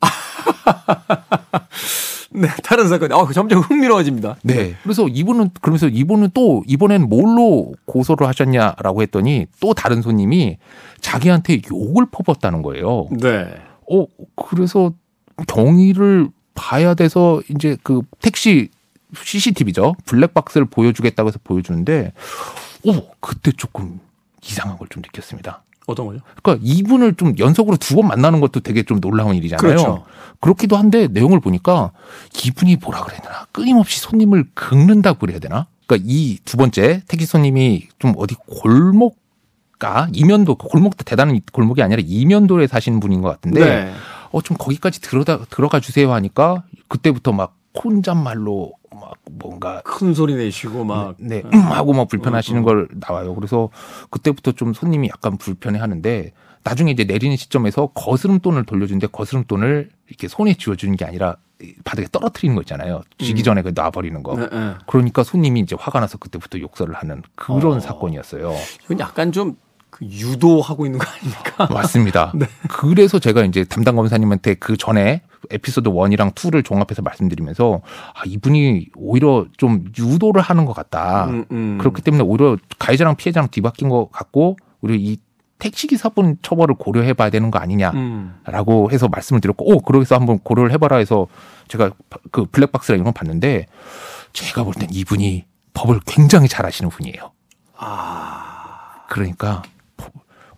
네, 2.30 2.48
다른 2.64 2.88
사건. 2.88 3.12
어, 3.12 3.30
점점 3.30 3.60
흥미로워집니다. 3.60 4.36
네. 4.42 4.74
그래서 4.82 5.06
이분은 5.06 5.50
그러면서 5.60 5.86
이분은 5.86 6.30
또 6.34 6.64
이번엔 6.66 7.08
뭘로 7.08 7.74
고소를 7.84 8.26
하셨냐라고 8.26 9.02
했더니 9.02 9.46
또 9.60 9.72
다른 9.72 10.02
손님이 10.02 10.58
자기한테 11.00 11.60
욕을 11.70 12.06
퍼붓다는 12.10 12.62
거예요. 12.62 13.06
네. 13.12 13.46
어, 13.90 14.06
그래서 14.36 14.92
경위를 15.48 16.28
봐야 16.54 16.94
돼서 16.94 17.42
이제 17.48 17.76
그 17.82 18.02
택시 18.20 18.68
CCTV죠. 19.16 19.94
블랙박스를 20.06 20.66
보여주겠다고 20.66 21.28
해서 21.28 21.38
보여주는데, 21.44 22.12
오, 22.84 22.92
그때 23.20 23.52
조금 23.56 24.00
이상한 24.42 24.76
걸 24.78 24.88
좀 24.90 25.02
느꼈습니다. 25.02 25.62
어떤 25.86 26.06
거죠? 26.06 26.20
그러니까 26.42 26.64
이분을 26.66 27.14
좀 27.16 27.34
연속으로 27.38 27.76
두 27.76 27.94
번 27.96 28.08
만나는 28.08 28.40
것도 28.40 28.60
되게 28.60 28.82
좀 28.84 29.00
놀라운 29.00 29.34
일이잖아요. 29.36 29.60
그렇죠. 29.62 30.04
그렇기도 30.40 30.76
한데 30.76 31.08
내용을 31.08 31.40
보니까 31.40 31.92
이분이 32.44 32.76
뭐라 32.76 33.02
그래야 33.04 33.20
되나 33.20 33.46
끊임없이 33.52 34.00
손님을 34.00 34.46
긁는다고 34.54 35.18
그래야 35.20 35.38
되나? 35.38 35.66
그러니까 35.86 36.06
이 36.08 36.38
두 36.44 36.56
번째 36.56 37.02
택시 37.06 37.26
손님이 37.26 37.88
좀 37.98 38.14
어디 38.16 38.34
골목 38.34 39.18
가 39.84 40.08
이면도 40.12 40.54
골목도 40.54 41.04
대단한 41.04 41.38
골목이 41.52 41.82
아니라 41.82 42.02
이면도에 42.04 42.66
사시는 42.66 43.00
분인 43.00 43.20
것 43.20 43.28
같은데 43.28 43.60
네. 43.60 43.92
어좀 44.32 44.56
거기까지 44.56 45.02
들어다 45.02 45.44
들어가 45.50 45.78
주세요 45.78 46.12
하니까 46.12 46.64
그때부터 46.88 47.32
막 47.32 47.56
혼잣말로 47.82 48.72
막 48.94 49.14
뭔가 49.30 49.82
큰 49.82 50.14
소리 50.14 50.34
내시고 50.36 50.84
막. 50.84 51.16
네, 51.18 51.42
음 51.44 51.58
하고 51.58 51.92
막 51.92 52.08
불편하시는 52.08 52.62
걸 52.62 52.88
나와요. 52.94 53.34
그래서 53.34 53.68
그때부터 54.10 54.52
좀 54.52 54.72
손님이 54.72 55.08
약간 55.08 55.36
불편해 55.36 55.78
하는데 55.78 56.32
나중에 56.62 56.92
이제 56.92 57.04
내리는 57.04 57.36
시점에서 57.36 57.88
거스름돈을 57.88 58.64
돌려주는데 58.64 59.08
거스름돈을 59.08 59.90
이렇게 60.08 60.28
손에 60.28 60.54
쥐어주는 60.54 60.96
게 60.96 61.04
아니라 61.04 61.36
바닥에 61.84 62.08
떨어뜨리는 62.10 62.54
거 62.54 62.62
있잖아요. 62.62 63.02
쥐기 63.18 63.42
전에 63.42 63.62
그 63.62 63.72
놔버리는 63.74 64.22
거. 64.22 64.36
네, 64.36 64.48
네. 64.48 64.74
그러니까 64.86 65.22
손님이 65.22 65.60
이제 65.60 65.76
화가 65.78 66.00
나서 66.00 66.18
그때부터 66.18 66.58
욕설을 66.60 66.94
하는 66.94 67.22
그런 67.34 67.74
어. 67.74 67.80
사건이었어요. 67.80 68.54
이건 68.84 69.00
약간 69.00 69.32
좀 69.32 69.56
그 69.94 70.04
유도하고 70.06 70.86
있는 70.86 70.98
거 70.98 71.06
아닙니까? 71.08 71.68
맞습니다. 71.72 72.32
네. 72.34 72.46
그래서 72.68 73.20
제가 73.20 73.44
이제 73.44 73.62
담당 73.62 73.94
검사님한테 73.94 74.54
그 74.54 74.76
전에 74.76 75.22
에피소드 75.50 75.88
1이랑 75.88 76.34
2를 76.34 76.64
종합해서 76.64 77.00
말씀드리면서 77.02 77.80
아, 78.12 78.22
이분이 78.26 78.88
오히려 78.96 79.46
좀 79.56 79.84
유도를 79.96 80.42
하는 80.42 80.64
것 80.64 80.72
같다. 80.72 81.26
음, 81.26 81.44
음. 81.52 81.78
그렇기 81.78 82.02
때문에 82.02 82.24
오히려 82.24 82.56
가해자랑 82.80 83.14
피해자랑 83.14 83.50
뒤바뀐 83.52 83.88
것 83.88 84.08
같고 84.10 84.56
오히려 84.80 84.98
이 84.98 85.16
택시기사분 85.60 86.38
처벌을 86.42 86.74
고려해 86.74 87.12
봐야 87.12 87.30
되는 87.30 87.52
거 87.52 87.60
아니냐라고 87.60 88.86
음. 88.86 88.90
해서 88.90 89.06
말씀을 89.06 89.40
드렸고 89.40 89.72
오 89.72 89.80
그러겠어 89.80 90.16
한번 90.16 90.40
고려를 90.40 90.72
해봐라 90.72 90.96
해서 90.96 91.28
제가 91.68 91.92
그 92.32 92.46
블랙박스라 92.46 92.96
이런 92.96 93.04
걸 93.04 93.12
봤는데 93.12 93.66
제가 94.32 94.64
볼 94.64 94.74
땐 94.74 94.88
이분이 94.90 95.44
법을 95.72 96.00
굉장히 96.04 96.48
잘 96.48 96.66
아시는 96.66 96.90
분이에요. 96.90 97.30
아. 97.76 99.04
그러니까 99.08 99.62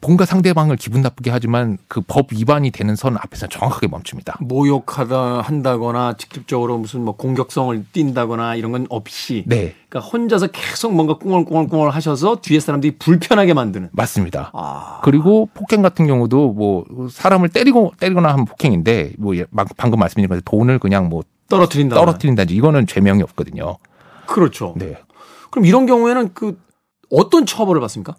뭔가 0.06 0.24
상대방을 0.24 0.76
기분 0.76 1.02
나쁘게 1.02 1.30
하지만 1.30 1.78
그 1.88 2.00
법 2.06 2.32
위반이 2.32 2.70
되는 2.70 2.94
선 2.94 3.16
앞에서 3.16 3.48
정확하게 3.48 3.88
멈춥니다. 3.88 4.38
모욕하다 4.40 5.40
한다거나 5.40 6.14
직접적으로 6.16 6.78
무슨 6.78 7.04
뭐 7.04 7.16
공격성을 7.16 7.84
띈다거나 7.92 8.54
이런 8.54 8.70
건 8.70 8.86
없이 8.88 9.42
네, 9.46 9.74
그러니까 9.88 10.08
혼자서 10.08 10.46
계속 10.48 10.94
뭔가 10.94 11.18
꿍얼꿍얼꿍얼 11.18 11.90
하셔서 11.90 12.36
뒤에 12.40 12.60
사람들이 12.60 12.96
불편하게 12.98 13.54
만드는 13.54 13.88
맞습니다. 13.92 14.50
아. 14.54 15.00
그리고 15.02 15.48
폭행 15.52 15.82
같은 15.82 16.06
경우도 16.06 16.52
뭐 16.52 16.84
사람을 17.10 17.48
때리고 17.48 17.92
때리거나 17.98 18.28
하면 18.32 18.44
폭행인데 18.44 19.14
뭐 19.18 19.36
예, 19.36 19.44
막 19.50 19.68
방금 19.76 19.98
말씀드린 19.98 20.28
것처럼 20.28 20.42
돈을 20.44 20.78
그냥 20.78 21.08
뭐 21.08 21.22
떨어뜨린다. 21.48 21.96
떨어뜨린다든지 21.96 22.54
이거는 22.56 22.86
죄명이 22.86 23.22
없거든요. 23.24 23.78
그렇죠. 24.26 24.74
네. 24.76 24.96
그럼 25.50 25.64
이런 25.64 25.86
경우에는 25.86 26.30
그 26.34 26.58
어떤 27.10 27.46
처벌을 27.46 27.80
받습니까? 27.80 28.14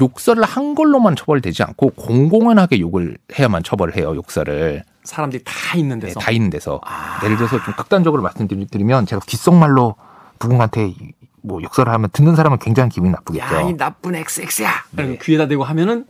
욕설을 0.00 0.44
한 0.44 0.74
걸로만 0.74 1.16
처벌되지 1.16 1.62
않고 1.62 1.90
공공연하게 1.90 2.80
욕을 2.80 3.18
해야만 3.38 3.62
처벌을 3.62 3.96
해요. 3.96 4.14
욕설을 4.14 4.82
사람들이 5.04 5.42
다 5.44 5.76
있는 5.76 5.98
네, 5.98 6.08
데서. 6.08 6.20
다 6.20 6.30
있는 6.30 6.50
데서 6.50 6.80
아. 6.84 7.20
예를 7.24 7.36
들어서 7.36 7.62
좀 7.62 7.74
극단적으로 7.74 8.22
말씀드리면 8.22 9.06
제가 9.06 9.20
귓속말로 9.26 9.96
누군가한테 10.40 10.94
뭐 11.42 11.62
욕설을 11.62 11.92
하면 11.92 12.10
듣는 12.12 12.36
사람은 12.36 12.58
굉장히 12.58 12.90
기분이 12.90 13.10
나쁘겠죠. 13.12 13.54
야, 13.54 13.60
이 13.62 13.76
나쁜 13.76 14.14
XX야. 14.14 14.70
네. 14.92 15.18
귀에다 15.20 15.48
대고 15.48 15.64
하면은 15.64 16.06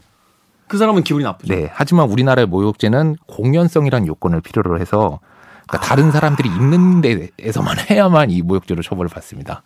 그 0.66 0.76
사람은 0.76 1.02
기분이 1.02 1.24
나쁘죠. 1.24 1.54
네. 1.54 1.70
하지만 1.72 2.08
우리나라의 2.10 2.46
모욕죄는 2.46 3.16
공연성이라는 3.26 4.06
요건을 4.06 4.40
필요로 4.42 4.78
해서 4.80 5.20
그러니까 5.66 5.86
다른 5.86 6.10
사람들이 6.10 6.48
있는 6.48 7.00
데에서만 7.00 7.76
해야만 7.90 8.30
이 8.30 8.42
모욕죄로 8.42 8.82
처벌을 8.82 9.08
받습니다. 9.08 9.62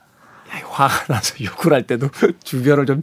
야, 0.50 0.60
화가 0.68 1.12
나서 1.12 1.34
욕을 1.42 1.72
할 1.72 1.86
때도 1.86 2.08
주변을 2.44 2.86
좀 2.86 3.02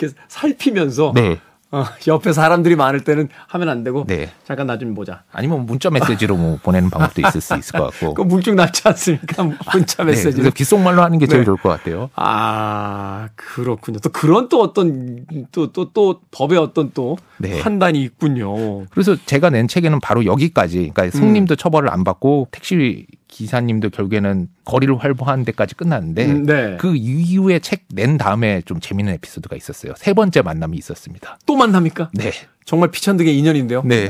이렇게 0.00 0.14
살피면서 0.28 1.12
네. 1.14 1.38
어, 1.72 1.84
옆에 2.08 2.32
사람들이 2.32 2.74
많을 2.74 3.04
때는 3.04 3.28
하면 3.46 3.68
안 3.68 3.84
되고 3.84 4.04
네. 4.08 4.30
잠깐 4.44 4.66
나 4.66 4.76
좀 4.76 4.92
보자. 4.94 5.22
아니면 5.30 5.66
문자 5.66 5.88
메시지로 5.88 6.36
뭐 6.36 6.58
보내는 6.60 6.90
방법도 6.90 7.20
있을 7.20 7.40
수 7.40 7.56
있을 7.56 7.78
것 7.78 7.92
같고. 7.92 8.14
그 8.14 8.22
물증 8.22 8.56
낫지 8.56 8.82
않습니까? 8.86 9.44
문자 9.72 10.02
네. 10.02 10.10
메시지. 10.10 10.32
그래서 10.32 10.50
귓속말로 10.50 11.00
하는 11.02 11.18
게 11.20 11.28
제일 11.28 11.42
네. 11.42 11.44
좋을 11.44 11.58
것 11.58 11.68
같아요. 11.68 12.10
아 12.16 13.28
그렇군요. 13.36 14.00
또 14.00 14.08
그런 14.10 14.48
또 14.48 14.60
어떤 14.62 15.24
또또 15.52 15.92
또 15.92 16.20
법의 16.32 16.58
어떤 16.58 16.90
또 16.92 17.16
네. 17.38 17.60
판단이 17.60 18.02
있군요. 18.02 18.86
그래서 18.86 19.14
제가 19.26 19.50
낸 19.50 19.68
책에는 19.68 20.00
바로 20.00 20.24
여기까지, 20.24 20.90
그러니까 20.92 21.04
음. 21.04 21.10
손님도 21.10 21.54
처벌을 21.54 21.88
안 21.92 22.02
받고 22.02 22.48
택시 22.50 23.06
기사님도 23.30 23.90
결국에는 23.90 24.48
거리를 24.64 24.96
활보하는 24.98 25.44
데까지 25.44 25.74
끝났는데 25.76 26.26
음, 26.26 26.46
네. 26.46 26.76
그 26.78 26.94
이후에 26.96 27.60
책 27.60 27.84
낸 27.92 28.18
다음에 28.18 28.62
좀 28.66 28.78
재밌는 28.80 29.12
에피소드가 29.14 29.56
있었어요. 29.56 29.94
세 29.96 30.12
번째 30.12 30.42
만남이 30.42 30.76
있었습니다. 30.78 31.38
또 31.46 31.56
만납니까? 31.56 32.10
네. 32.14 32.30
정말 32.64 32.90
피천득의 32.90 33.36
인연인데요. 33.38 33.82
네. 33.84 34.08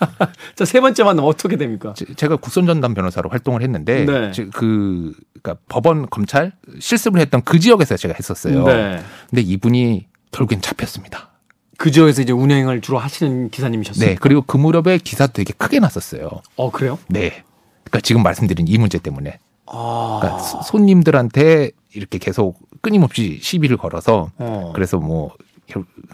자 0.56 0.64
세 0.66 0.80
번째 0.80 1.04
만남 1.04 1.24
어떻게 1.24 1.56
됩니까? 1.56 1.94
제- 1.96 2.04
제가 2.14 2.36
국선전담 2.36 2.92
변호사로 2.94 3.30
활동을 3.30 3.62
했는데 3.62 4.04
네. 4.04 4.30
지- 4.32 4.50
그 4.52 5.14
그러니까 5.42 5.62
법원 5.68 6.08
검찰 6.10 6.52
실습을 6.80 7.20
했던 7.20 7.40
그 7.42 7.58
지역에서 7.58 7.96
제가 7.96 8.14
했었어요. 8.14 8.64
네. 8.64 9.00
근데 9.30 9.42
이분이 9.42 10.06
결국엔 10.32 10.60
잡혔습니다. 10.60 11.30
그 11.78 11.90
지역에서 11.90 12.22
이제 12.22 12.32
운행을 12.32 12.80
주로 12.82 12.98
하시는 12.98 13.48
기사님이셨어요. 13.50 14.06
네. 14.06 14.16
그리고 14.20 14.42
그 14.42 14.56
무렵에 14.56 14.98
기사도 14.98 15.32
되게 15.32 15.52
크게 15.56 15.80
났었어요. 15.80 16.28
어 16.56 16.70
그래요? 16.70 16.98
네. 17.08 17.42
그러니까 17.84 18.00
지금 18.00 18.22
말씀드린 18.22 18.66
이 18.68 18.78
문제 18.78 18.98
때문에 18.98 19.38
아. 19.66 20.18
그러니까 20.20 20.42
소- 20.42 20.62
손님들한테 20.62 21.70
이렇게 21.94 22.18
계속 22.18 22.58
끊임없이 22.80 23.38
시비를 23.40 23.76
걸어서 23.76 24.30
어. 24.38 24.72
그래서 24.74 24.98
뭐 24.98 25.32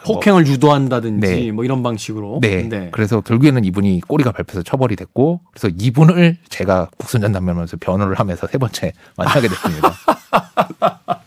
폭행을 0.05 0.45
뭐, 0.45 0.53
유도한다든지 0.53 1.27
네. 1.27 1.51
뭐 1.53 1.65
이런 1.65 1.83
방식으로. 1.83 2.39
네. 2.41 2.63
네. 2.69 2.89
그래서 2.93 3.21
결국에는 3.21 3.65
이분이 3.65 4.01
꼬리가 4.07 4.31
밟혀서 4.33 4.63
처벌이 4.63 4.95
됐고 4.97 5.41
그래서 5.53 5.75
이분을 5.77 6.39
제가 6.49 6.89
국선전담면에서 6.99 7.77
변호를 7.81 8.15
하면서 8.19 8.47
세 8.47 8.59
번째 8.59 8.93
만나게 9.17 9.49
됐습니다. 9.49 9.93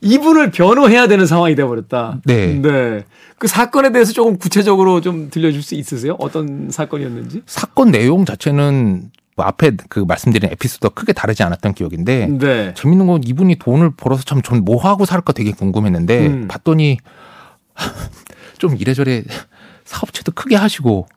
이분을 0.00 0.50
변호해야 0.50 1.06
되는 1.08 1.26
상황이 1.26 1.54
돼버렸다. 1.54 2.20
네. 2.24 2.54
네. 2.60 3.04
그 3.38 3.46
사건에 3.48 3.92
대해서 3.92 4.12
조금 4.12 4.38
구체적으로 4.38 5.00
좀 5.00 5.28
들려줄 5.30 5.62
수 5.62 5.74
있으세요? 5.74 6.16
어떤 6.18 6.70
사건이었는지? 6.70 7.42
사건 7.46 7.90
내용 7.90 8.24
자체는 8.24 9.10
뭐 9.36 9.44
앞에 9.46 9.72
그 9.88 10.00
말씀드린 10.00 10.50
에피소드가 10.52 10.94
크게 10.94 11.12
다르지 11.12 11.42
않았던 11.42 11.74
기억인데 11.74 12.26
네. 12.38 12.72
재밌는 12.74 13.06
건 13.08 13.22
이분이 13.24 13.56
돈을 13.56 13.90
벌어서 13.96 14.22
참 14.22 14.40
전 14.42 14.64
뭐 14.64 14.80
하고 14.80 15.04
살까 15.04 15.32
되게 15.32 15.50
궁금했는데 15.52 16.26
음. 16.28 16.48
봤더니 16.48 16.98
좀 18.58 18.76
이래저래 18.76 19.24
사업체도 19.84 20.32
크게 20.32 20.54
하시고 20.56 21.08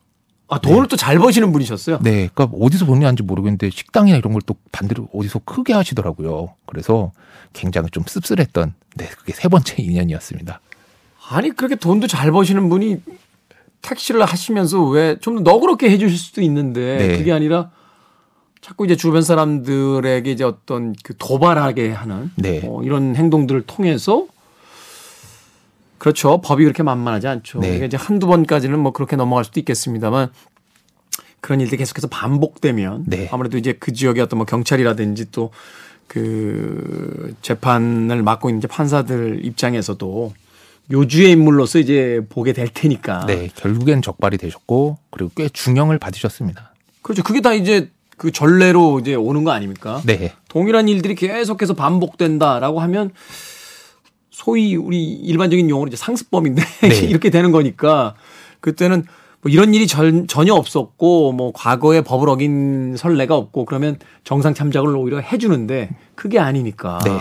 아 0.49 0.60
돈을 0.60 0.84
네. 0.84 0.88
또잘 0.88 1.19
버시는 1.19 1.51
분이셨어요? 1.51 1.99
네, 2.01 2.30
그러니까 2.34 2.58
어디서 2.60 2.86
본는지 2.86 3.21
모르겠는데 3.23 3.69
식당이나 3.69 4.17
이런 4.17 4.34
걸 4.34 4.41
또 4.45 4.56
반대로 4.71 5.08
어디서 5.13 5.39
크게 5.39 5.73
하시더라고요. 5.73 6.56
그래서 6.65 7.12
굉장히 7.53 7.89
좀 7.91 8.03
씁쓸했던 8.08 8.73
네 8.95 9.08
그게 9.17 9.34
세 9.34 9.49
번째 9.49 9.75
인연이었습니다. 9.82 10.62
아니 11.30 11.50
그렇게 11.50 11.76
돈도 11.76 12.08
잘 12.08 12.32
버시는 12.32 12.70
분이 12.70 13.02
택시를 13.82 14.24
하시면서 14.24 14.84
왜 14.84 15.18
좀 15.20 15.44
너그럽게 15.44 15.90
해주실 15.90 16.18
수도 16.18 16.42
있는데 16.42 16.98
네. 16.98 17.18
그게 17.18 17.32
아니라 17.32 17.72
자꾸 18.62 18.86
이제 18.86 18.96
주변 18.96 19.22
사람들에게 19.22 20.30
이제 20.32 20.44
어떤 20.44 20.96
그 21.04 21.16
도발하게 21.18 21.92
하는 21.92 22.32
네. 22.36 22.62
어, 22.66 22.82
이런 22.84 23.16
행동들을 23.16 23.62
통해서 23.63 24.26
그렇죠. 25.98 26.42
법이 26.42 26.63
그렇게 26.63 26.84
만만하지 26.84 27.28
않죠. 27.28 27.60
네. 27.60 27.86
이제 27.86 27.98
한두 27.98 28.28
번까지는 28.28 28.78
뭐 28.80 28.92
그렇게 28.92 29.16
넘어갈 29.16 29.46
수도 29.46 29.60
있겠습니다만 29.60 30.30
그런 31.40 31.62
일들이 31.62 31.78
계속해서 31.78 32.08
반복되면 32.08 33.06
네. 33.08 33.30
아무래도 33.32 33.58
이제 33.58 33.74
그 33.74 33.94
지역의 33.94 34.24
어떤 34.24 34.38
뭐 34.38 34.46
경찰이라든지 34.46 35.32
또 35.32 35.52
그 36.08 37.36
재판을 37.42 38.24
맡고 38.24 38.50
있는 38.50 38.68
판사들 38.68 39.42
입장에서도 39.44 40.34
요주의 40.91 41.32
인물로서 41.32 41.80
이제 41.80 42.21
보게 42.30 42.54
될 42.54 42.69
테니까. 42.69 43.26
네, 43.26 43.50
결국엔 43.56 44.02
적발이 44.02 44.38
되셨고 44.38 44.97
그리고 45.12 45.32
꽤 45.36 45.50
중형을 45.50 46.00
받으셨습니다. 46.00 46.73
그렇죠. 47.02 47.23
그게 47.23 47.41
다 47.41 47.54
이제 47.54 47.91
그 48.17 48.32
전례로 48.32 49.00
이제 49.00 49.15
오는 49.15 49.43
거 49.43 49.52
아닙니까? 49.52 50.02
네. 50.06 50.34
동일한 50.50 50.88
일들이 50.88 51.15
계속해서 51.15 51.73
반복된다라고 51.73 52.80
하면 52.82 53.12
소위 54.32 54.76
우리 54.76 55.04
일반적인 55.04 55.69
용어로 55.69 55.88
이제 55.88 55.97
상습범인데 55.97 56.63
네. 56.82 56.95
이렇게 57.08 57.30
되는 57.30 57.52
거니까 57.52 58.15
그때는 58.60 59.06
뭐 59.41 59.52
이런 59.52 59.73
일이 59.73 59.88
전, 59.88 60.28
전혀 60.28 60.54
없었고 60.54 61.32
뭐 61.32 61.52
과거에 61.54 62.02
법을 62.02 62.30
어긴 62.30 62.95
선례가 62.97 63.36
없고 63.36 63.65
그러면 63.65 63.97
정상 64.23 64.54
참작을 64.54 64.95
오히려 64.95 65.19
해주는데 65.19 65.89
그게 66.15 66.39
아니니까. 66.39 67.00
네. 67.06 67.17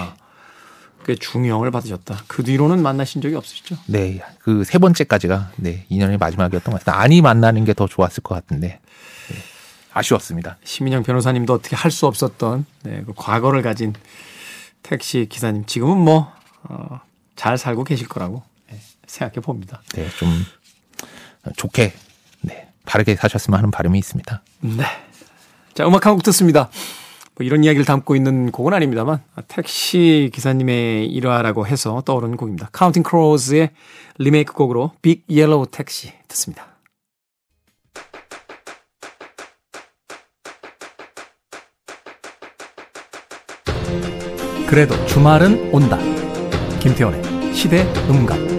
꽤 1.07 1.15
중형을 1.15 1.71
받으셨다. 1.71 2.25
그 2.27 2.43
뒤로는 2.43 2.83
만나신 2.83 3.23
적이 3.23 3.37
없으시죠? 3.37 3.77
네. 3.87 4.21
그 4.41 4.65
세 4.65 4.79
번째까지가 4.79 5.53
네, 5.57 5.87
2년의 5.91 6.19
마지막이었던 6.19 6.73
것 6.73 6.81
같습니다. 6.81 7.01
아니 7.01 7.23
만나는 7.23 7.65
게 7.65 7.73
더 7.75 7.87
좋았을 7.87 8.23
것 8.25 8.35
같은데. 8.35 8.81
아쉬웠습니다. 9.93 10.59
심인영 10.65 11.05
변호사님도 11.05 11.55
어떻게 11.55 11.75
할 11.77 11.91
수 11.91 12.07
없었던 12.07 12.67
네, 12.83 13.03
그 13.07 13.13
과거를 13.17 13.63
가진 13.63 13.95
택시 14.83 15.27
기사님 15.31 15.65
지금은 15.67 15.97
뭐 15.99 16.33
어, 16.65 17.01
잘 17.37 17.57
살고 17.57 17.85
계실 17.85 18.09
거라고 18.09 18.43
네, 18.71 18.79
생각해 19.07 19.41
봅니다. 19.41 19.81
네, 19.95 20.09
좀 20.19 20.29
좋게 21.57 21.95
네, 22.43 22.69
바르게 22.85 23.15
사셨으면 23.17 23.59
하는 23.59 23.71
바람이 23.71 23.99
있습니다. 23.99 24.43
네. 24.61 24.85
자, 25.75 25.87
음악 25.87 26.05
한 26.07 26.15
곡 26.15 26.23
듣습니다. 26.25 26.69
뭐 27.37 27.45
이런 27.45 27.65
이야기를 27.65 27.85
담고 27.85 28.17
있는 28.17 28.51
곡은 28.51 28.73
아닙니다만 28.73 29.23
택시 29.47 30.31
기사님의 30.33 31.07
일화라고 31.09 31.67
해서 31.67 32.03
떠오르는 32.07 32.39
곡입니다. 32.39 32.71
Counting 32.73 33.03
Crows의 33.03 33.71
리메이크 34.19 34.55
곡으로 34.55 34.93
Big 35.03 35.25
Yellow 35.29 35.67
Taxi 35.71 36.13
듣습니다. 36.29 36.67
그래도 44.67 44.95
주말은 45.07 45.75
온다. 45.75 45.99
김태원의 46.81 47.55
시대 47.55 47.83
음감. 48.09 48.57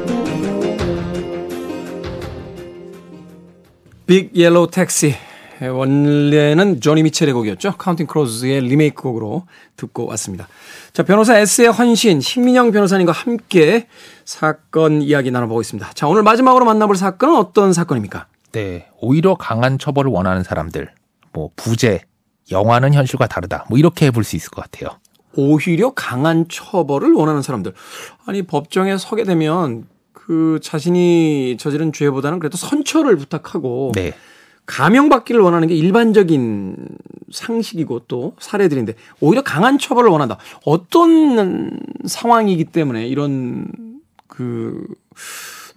Big 4.06 4.32
Yellow 4.36 4.70
Taxi. 4.70 5.27
원래는 5.62 6.82
조니 6.82 7.04
미첼의 7.04 7.34
곡이었죠. 7.34 7.74
Counting 7.78 8.06
Crows의 8.06 8.62
리메이크 8.62 9.02
곡으로 9.02 9.48
듣고 9.76 10.06
왔습니다. 10.08 10.48
자, 10.94 11.04
변호사 11.04 11.38
S의 11.38 11.72
헌신, 11.72 12.22
신민영 12.22 12.72
변호사님과 12.72 13.12
함께 13.12 13.88
사건 14.26 15.02
이야기 15.02 15.32
나눠보고 15.32 15.62
있습니다. 15.62 15.92
자, 15.94 16.08
오늘 16.08 16.24
마지막으로 16.24 16.66
만나볼 16.66 16.96
사건은 16.96 17.36
어떤 17.36 17.74
사건입니까? 17.74 18.28
네. 18.52 18.88
오히려 19.00 19.36
강한 19.36 19.78
처벌을 19.80 20.12
원하는 20.12 20.44
사람들. 20.44 20.90
뭐, 21.34 21.50
부제, 21.56 22.02
영화는 22.52 22.94
현실과 22.94 23.28
다르다. 23.28 23.66
뭐, 23.70 23.78
이렇게 23.78 24.08
해볼 24.08 24.24
수 24.24 24.36
있을 24.36 24.50
것 24.52 24.62
같아요. 24.64 25.00
오히려 25.36 25.92
강한 25.92 26.48
처벌을 26.50 27.14
원하는 27.14 27.42
사람들. 27.42 27.74
아니, 28.26 28.42
법정에 28.44 28.98
서게 28.98 29.24
되면 29.24 29.86
그 30.14 30.60
자신이 30.62 31.58
저지른 31.60 31.94
죄보다는 31.94 32.40
그래도 32.40 32.58
선처를 32.58 33.16
부탁하고 33.18 33.92
네. 33.96 34.14
감형받기를 34.68 35.42
원하는 35.42 35.68
게 35.68 35.76
일반적인 35.76 36.76
상식이고 37.32 38.02
또 38.08 38.36
사례들인데 38.40 38.94
오히려 39.22 39.42
강한 39.42 39.80
처벌을 39.80 40.10
원한다. 40.10 40.38
어떤 40.66 41.80
상황이기 42.06 42.66
때문에 42.66 43.08
이런 43.08 43.68
그 44.28 44.86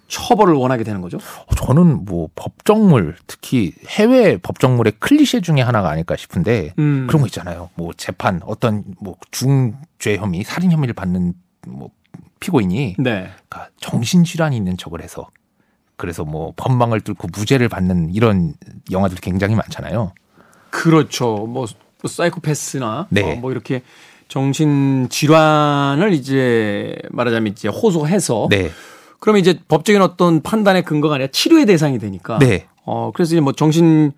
처벌을 0.07 0.53
원하게 0.53 0.83
되는 0.83 0.99
거죠? 1.01 1.17
저는 1.55 2.03
뭐 2.05 2.29
법정물 2.35 3.15
특히 3.27 3.73
해외 3.87 4.37
법정물의 4.37 4.93
클리셰 4.99 5.41
중에 5.41 5.61
하나가 5.61 5.89
아닐까 5.89 6.17
싶은데 6.17 6.73
음. 6.77 7.07
그런 7.07 7.21
거 7.21 7.27
있잖아요. 7.27 7.69
뭐 7.75 7.93
재판 7.95 8.41
어떤 8.45 8.83
뭐 8.99 9.15
중죄 9.31 10.17
혐의 10.17 10.43
살인 10.43 10.71
혐의를 10.71 10.93
받는 10.93 11.33
뭐 11.65 11.91
피고인이 12.41 12.95
네. 12.99 13.29
그러니까 13.47 13.69
정신질환이 13.79 14.57
있는 14.57 14.75
척을 14.75 15.01
해서 15.01 15.29
그래서 16.01 16.25
뭐 16.25 16.51
법망을 16.57 17.01
뚫고 17.01 17.27
무죄를 17.31 17.69
받는 17.69 18.09
이런 18.09 18.55
영화들이 18.89 19.21
굉장히 19.21 19.55
많잖아요. 19.55 20.13
그렇죠. 20.69 21.45
뭐, 21.47 21.65
뭐 22.01 22.09
사이코패스나 22.09 23.07
네. 23.09 23.33
어, 23.33 23.35
뭐 23.35 23.51
이렇게 23.51 23.83
정신 24.27 25.07
질환을 25.09 26.13
이제 26.13 26.95
말하자면 27.09 27.51
이제 27.51 27.67
호소해서 27.67 28.47
네. 28.49 28.71
그러면 29.19 29.41
이제 29.41 29.59
법적인 29.67 30.01
어떤 30.01 30.41
판단의 30.41 30.83
근거가 30.83 31.15
아니라 31.15 31.29
치료의 31.31 31.65
대상이 31.65 31.99
되니까. 31.99 32.39
네. 32.39 32.67
어, 32.85 33.11
그래서 33.13 33.35
이제 33.35 33.41
뭐 33.41 33.53
정신 33.53 34.13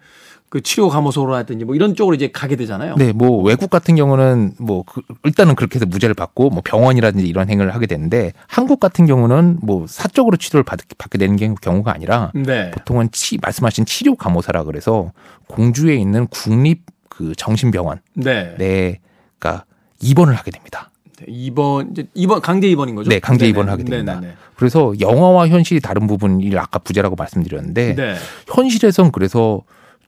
그 0.54 0.62
치료 0.62 0.88
감호소라든지 0.88 1.66
뭐 1.66 1.74
이런 1.74 1.96
쪽으로 1.96 2.13
이제 2.13 2.30
가게 2.32 2.56
되잖아요. 2.56 2.94
네, 2.96 3.12
뭐 3.12 3.42
외국 3.42 3.72
같은 3.72 3.96
경우는 3.96 4.54
뭐 4.60 4.84
그 4.86 5.02
일단은 5.24 5.56
그렇게 5.56 5.78
해서 5.78 5.88
무죄를 5.88 6.13
받고 6.13 6.52
뭐 6.52 6.62
병원이라든지 6.63 7.28
이런 7.28 7.50
행위를 7.50 7.74
하게 7.74 7.88
되는데 7.88 8.34
한국 8.46 8.80
같은 8.80 9.08
경우는 9.08 9.58
뭐 9.63 9.88
사적으로 9.88 10.38
치료를 10.38 10.63
받, 10.63 10.80
받게 11.00 11.18
되는 11.18 11.56
경우가 11.56 11.92
아니라 11.92 12.32
네. 12.36 12.70
보통은 12.70 13.10
치 13.12 13.39
말씀하신 13.42 13.86
치료 13.86 14.13
감호사라 14.13 14.66
그래서 14.66 15.12
공주에 15.48 15.96
있는 15.96 16.28
국립 16.28 16.84
그 17.10 17.34
정신병원 17.36 18.02
네. 18.13 18.54
네가 18.60 19.66
입원을 20.02 20.36
하게 20.36 20.52
됩니다. 20.52 20.92
입원 21.28 21.89
이제 21.94 22.06
입원 22.13 22.42
강제 22.42 22.70
입원인 22.70 22.94
거죠? 22.94 23.10
네, 23.10 23.20
강제 23.20 23.48
입원을 23.48 23.72
하게 23.72 23.86
됩니다. 23.86 24.16
네네네. 24.16 24.36
그래서 24.56 24.94
영화와 25.00 25.48
현실이 25.48 25.80
다른 25.80 26.06
부분이 26.06 26.56
아까 26.58 26.78
부재라고 26.78 27.16
말씀드렸는데 27.16 27.96
네. 27.96 28.16
현실에선 28.54 29.12
그래서 29.12 29.63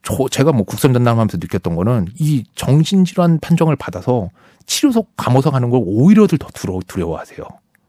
저 0.05 0.27
제가 0.29 0.51
뭐 0.51 0.63
국선 0.63 0.93
전담하면서 0.93 1.37
느꼈던 1.41 1.75
거는 1.75 2.07
이 2.19 2.45
정신질환 2.53 3.39
판정을 3.39 3.75
받아서 3.75 4.29
치료소 4.67 5.07
감호사 5.17 5.49
가는 5.49 5.69
걸 5.71 5.81
오히려들 5.83 6.37
더 6.37 6.47
두려, 6.53 6.79
두려워하세요. 6.87 7.39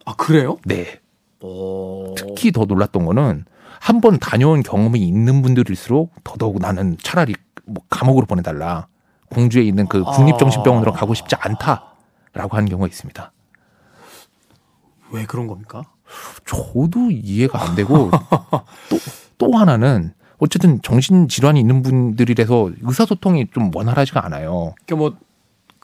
아 0.06 0.14
그래요? 0.16 0.56
네. 0.64 1.00
오. 1.42 2.14
특히 2.16 2.50
더 2.52 2.64
놀랐던 2.64 3.04
거는 3.04 3.44
한 3.78 4.00
번 4.00 4.18
다녀온 4.18 4.62
경험이 4.62 5.00
있는 5.00 5.42
분들일수록 5.42 6.12
더더욱 6.24 6.58
나는 6.60 6.96
차라리 7.02 7.34
뭐 7.66 7.84
감옥으로 7.90 8.26
보내달라. 8.26 8.88
공주에 9.28 9.62
있는 9.62 9.86
그 9.86 10.02
국립정신병원으로 10.02 10.92
가고 10.92 11.12
싶지 11.12 11.34
않다라고 11.36 12.56
하는 12.56 12.68
경우가 12.68 12.86
있습니다. 12.88 13.32
왜 15.10 15.26
그런 15.26 15.46
겁니까? 15.46 15.82
저도 16.46 17.10
이해가 17.10 17.60
안 17.62 17.74
되고 17.74 18.10
또, 18.88 18.98
또 19.36 19.52
하나는 19.58 20.14
어쨌든 20.38 20.80
정신 20.82 21.28
질환이 21.28 21.60
있는 21.60 21.82
분들이라서 21.82 22.70
의사소통이 22.82 23.46
좀 23.54 23.70
원활하지가 23.74 24.24
않아요. 24.24 24.74
그러니까 24.84 24.96
뭐 24.96 25.26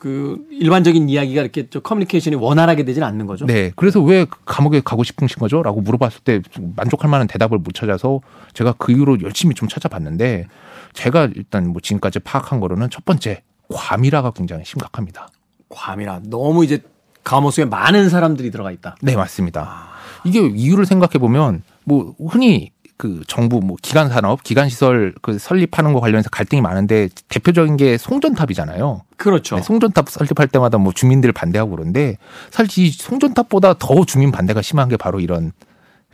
그 0.02 0.44
일반적인 0.50 1.08
이야기가 1.08 1.42
이렇게 1.42 1.70
좀 1.70 1.80
커뮤니케이션이 1.80 2.34
원활하게 2.34 2.84
되지는 2.84 3.06
않는 3.06 3.28
거죠. 3.28 3.46
네. 3.46 3.70
그래서 3.76 4.00
왜 4.00 4.26
감옥에 4.44 4.80
가고 4.84 5.04
싶으신 5.04 5.36
거죠? 5.38 5.62
라고 5.62 5.80
물어봤을 5.80 6.22
때 6.24 6.42
만족할 6.74 7.08
만한 7.08 7.28
대답을 7.28 7.58
못 7.58 7.72
찾아서 7.72 8.20
제가 8.52 8.72
그 8.78 8.90
이후로 8.90 9.22
열심히 9.22 9.54
좀 9.54 9.68
찾아봤는데 9.68 10.48
제가 10.92 11.28
일단 11.36 11.68
뭐 11.68 11.80
지금까지 11.80 12.18
파악한 12.18 12.58
거로는 12.58 12.90
첫 12.90 13.04
번째 13.04 13.44
과밀화가 13.72 14.32
굉장히 14.32 14.64
심각합니다. 14.64 15.28
과밀화. 15.68 16.22
너무 16.24 16.64
이제 16.64 16.82
감옥 17.22 17.52
속에 17.52 17.66
많은 17.66 18.08
사람들이 18.08 18.50
들어가 18.50 18.72
있다. 18.72 18.96
네, 19.02 19.14
맞습니다. 19.14 19.84
이게 20.24 20.40
이유를 20.40 20.84
생각해 20.84 21.20
보면 21.20 21.62
뭐 21.84 22.16
흔히 22.28 22.72
그 23.02 23.20
정부 23.26 23.58
뭐 23.58 23.76
기간 23.82 24.08
산업, 24.08 24.44
기간 24.44 24.68
시설 24.68 25.12
그 25.22 25.36
설립하는 25.36 25.92
거 25.92 25.98
관련해서 25.98 26.30
갈등이 26.30 26.62
많은데 26.62 27.08
대표적인 27.28 27.76
게 27.76 27.98
송전탑이잖아요. 27.98 29.02
그렇죠. 29.16 29.56
네, 29.56 29.62
송전탑 29.62 30.08
설립할 30.08 30.46
때마다 30.46 30.78
뭐 30.78 30.92
주민들 30.92 31.32
반대하고 31.32 31.72
그런데 31.72 32.16
사실 32.52 32.84
이 32.84 32.90
송전탑보다 32.92 33.74
더 33.80 34.04
주민 34.04 34.30
반대가 34.30 34.62
심한 34.62 34.88
게 34.88 34.96
바로 34.96 35.18
이런 35.18 35.50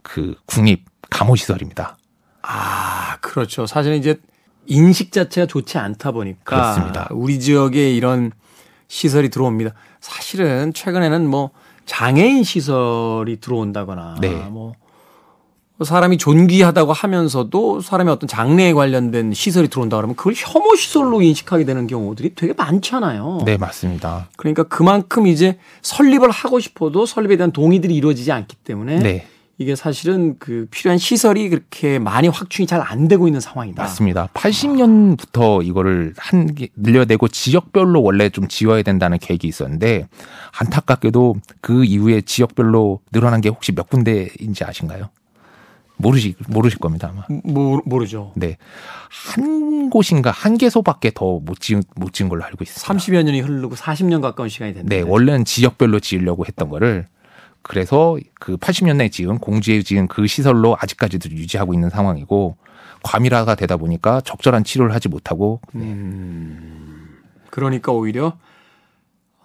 그 0.02 0.34
국립 0.46 0.86
감호 1.10 1.36
시설입니다. 1.36 1.98
아, 2.40 3.18
그렇죠. 3.20 3.66
사실은 3.66 3.98
이제 3.98 4.18
인식 4.64 5.12
자체가 5.12 5.46
좋지 5.46 5.76
않다 5.76 6.12
보니까 6.12 6.42
그렇습니다. 6.42 7.08
우리 7.10 7.38
지역에 7.38 7.92
이런 7.92 8.32
시설이 8.88 9.28
들어옵니다. 9.28 9.74
사실은 10.00 10.72
최근에는 10.72 11.28
뭐 11.28 11.50
장애인 11.84 12.44
시설이 12.44 13.40
들어온다거나 13.42 14.16
네. 14.22 14.30
뭐 14.30 14.72
사람이 15.84 16.18
존귀하다고 16.18 16.92
하면서도 16.92 17.80
사람의 17.80 18.12
어떤 18.12 18.26
장래에 18.26 18.72
관련된 18.72 19.32
시설이 19.32 19.68
들어온다 19.68 19.96
그러면 19.96 20.16
그걸 20.16 20.34
혐오 20.36 20.74
시설로 20.74 21.22
인식하게 21.22 21.64
되는 21.64 21.86
경우들이 21.86 22.34
되게 22.34 22.52
많잖아요. 22.52 23.42
네, 23.44 23.56
맞습니다. 23.56 24.28
그러니까 24.36 24.64
그만큼 24.64 25.26
이제 25.26 25.58
설립을 25.82 26.30
하고 26.30 26.58
싶어도 26.58 27.06
설립에 27.06 27.36
대한 27.36 27.52
동의들이 27.52 27.94
이루어지지 27.94 28.32
않기 28.32 28.56
때문에 28.64 28.98
네. 28.98 29.26
이게 29.60 29.74
사실은 29.74 30.36
그 30.38 30.68
필요한 30.70 30.98
시설이 30.98 31.48
그렇게 31.48 31.98
많이 31.98 32.28
확충이 32.28 32.66
잘 32.66 32.80
안 32.80 33.08
되고 33.08 33.26
있는 33.26 33.40
상황이다. 33.40 33.82
맞습니다. 33.82 34.28
80년부터 34.34 35.64
이거를 35.66 36.14
한개 36.16 36.68
늘려내고 36.76 37.28
지역별로 37.28 38.02
원래 38.02 38.30
좀 38.30 38.46
지어야 38.48 38.82
된다는 38.82 39.18
계획이 39.18 39.46
있었는데 39.48 40.06
안타깝게도 40.58 41.36
그 41.60 41.84
이후에 41.84 42.20
지역별로 42.20 43.00
늘어난 43.12 43.40
게 43.40 43.48
혹시 43.48 43.72
몇 43.72 43.90
군데인지 43.90 44.64
아신가요? 44.64 45.10
모르시 45.98 46.34
모르실 46.48 46.78
겁니다 46.78 47.12
아마. 47.12 47.24
모, 47.44 47.80
모르죠. 47.84 48.32
네. 48.36 48.56
한 49.10 49.90
곳인가 49.90 50.30
한 50.30 50.56
개소밖에 50.56 51.10
더 51.14 51.40
못 51.40 51.60
지은 51.60 51.82
못 51.96 52.12
지은 52.12 52.28
걸로 52.28 52.44
알고 52.44 52.62
있습니다. 52.64 52.94
30여 52.94 53.22
년이 53.24 53.40
흐르고 53.40 53.74
40년 53.76 54.22
가까운 54.22 54.48
시간이 54.48 54.74
됐는데. 54.74 54.96
네, 54.96 55.02
원래는 55.02 55.44
지역별로 55.44 56.00
지으려고 56.00 56.46
했던 56.46 56.68
거를 56.68 57.06
그래서 57.62 58.16
그 58.40 58.56
80년대에 58.56 59.10
지은 59.12 59.38
공주에 59.38 59.82
지은 59.82 60.08
그 60.08 60.26
시설로 60.26 60.76
아직까지도 60.80 61.30
유지하고 61.30 61.74
있는 61.74 61.90
상황이고 61.90 62.56
과밀화가 63.02 63.54
되다 63.56 63.76
보니까 63.76 64.20
적절한 64.22 64.64
치료를 64.64 64.94
하지 64.94 65.08
못하고 65.08 65.60
그러니까 67.50 67.92
오히려 67.92 68.38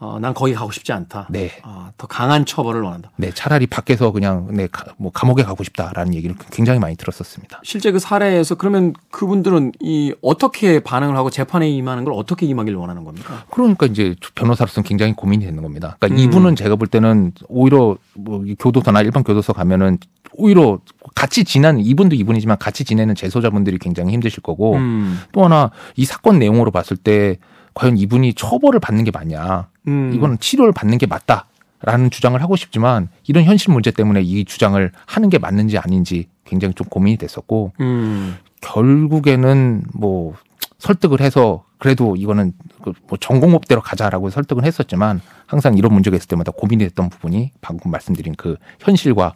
어, 0.03 0.19
난 0.19 0.33
거기 0.33 0.53
가고 0.53 0.69
싶지 0.73 0.91
않다. 0.91 1.27
네. 1.29 1.49
아, 1.63 1.91
더 1.97 2.07
강한 2.07 2.45
처벌을 2.45 2.81
원한다. 2.81 3.09
네, 3.15 3.31
차라리 3.33 3.67
밖에서 3.67 4.11
그냥 4.11 4.49
네, 4.51 4.67
가- 4.69 4.83
뭐 4.97 5.11
감옥에 5.13 5.43
가고 5.43 5.63
싶다라는 5.63 6.13
얘기를 6.13 6.35
굉장히 6.51 6.77
많이 6.79 6.97
들었었습니다. 6.97 7.61
실제 7.63 7.89
그 7.93 7.99
사례에서 7.99 8.55
그러면 8.55 8.93
그분들은 9.11 9.71
이 9.79 10.13
어떻게 10.21 10.81
반응을 10.81 11.15
하고 11.15 11.29
재판에 11.29 11.69
임하는 11.69 12.03
걸 12.03 12.13
어떻게 12.15 12.45
임하기를 12.45 12.77
원하는 12.77 13.05
겁니까? 13.05 13.45
그러니까 13.49 13.85
이제 13.85 14.13
변호사로서는 14.35 14.85
굉장히 14.85 15.13
고민이 15.13 15.45
되는 15.45 15.63
겁니다. 15.63 15.95
그러니까 16.01 16.21
음. 16.21 16.25
이분은 16.27 16.55
제가 16.57 16.75
볼 16.75 16.87
때는 16.87 17.31
오히려 17.47 17.95
뭐이 18.15 18.55
교도소나 18.59 18.99
일반 19.01 19.23
교도소 19.23 19.53
가면은 19.53 19.99
오히려 20.33 20.79
같이 21.15 21.45
지내는 21.45 21.79
이분도 21.79 22.15
이분이지만 22.17 22.57
같이 22.57 22.83
지내는 22.83 23.15
재소자분들이 23.15 23.77
굉장히 23.77 24.11
힘드실 24.11 24.43
거고 24.43 24.75
음. 24.75 25.19
또 25.31 25.45
하나 25.45 25.71
이 25.95 26.03
사건 26.03 26.39
내용으로 26.39 26.71
봤을 26.71 26.97
때 26.97 27.37
과연 27.73 27.97
이분이 27.97 28.33
처벌을 28.33 28.79
받는 28.79 29.03
게 29.03 29.11
맞냐? 29.11 29.67
음. 29.87 30.13
이거는 30.13 30.39
치료를 30.39 30.73
받는 30.73 30.97
게 30.97 31.05
맞다 31.05 31.47
라는 31.81 32.09
주장을 32.09 32.41
하고 32.41 32.55
싶지만 32.55 33.09
이런 33.27 33.43
현실 33.43 33.73
문제 33.73 33.91
때문에 33.91 34.21
이 34.21 34.45
주장을 34.45 34.91
하는 35.05 35.29
게 35.29 35.37
맞는지 35.37 35.77
아닌지 35.77 36.27
굉장히 36.45 36.73
좀 36.73 36.87
고민이 36.87 37.17
됐었고 37.17 37.73
음. 37.81 38.37
결국에는 38.61 39.83
뭐 39.93 40.33
설득을 40.79 41.21
해서 41.21 41.65
그래도 41.77 42.15
이거는 42.15 42.53
그뭐 42.81 43.17
전공법대로 43.19 43.81
가자라고 43.81 44.29
설득을 44.29 44.63
했었지만 44.63 45.21
항상 45.45 45.77
이런 45.77 45.93
문제가 45.93 46.15
있을 46.15 46.27
때마다 46.29 46.51
고민이 46.53 46.85
됐던 46.85 47.09
부분이 47.09 47.51
방금 47.59 47.91
말씀드린 47.91 48.35
그 48.35 48.55
현실과 48.79 49.33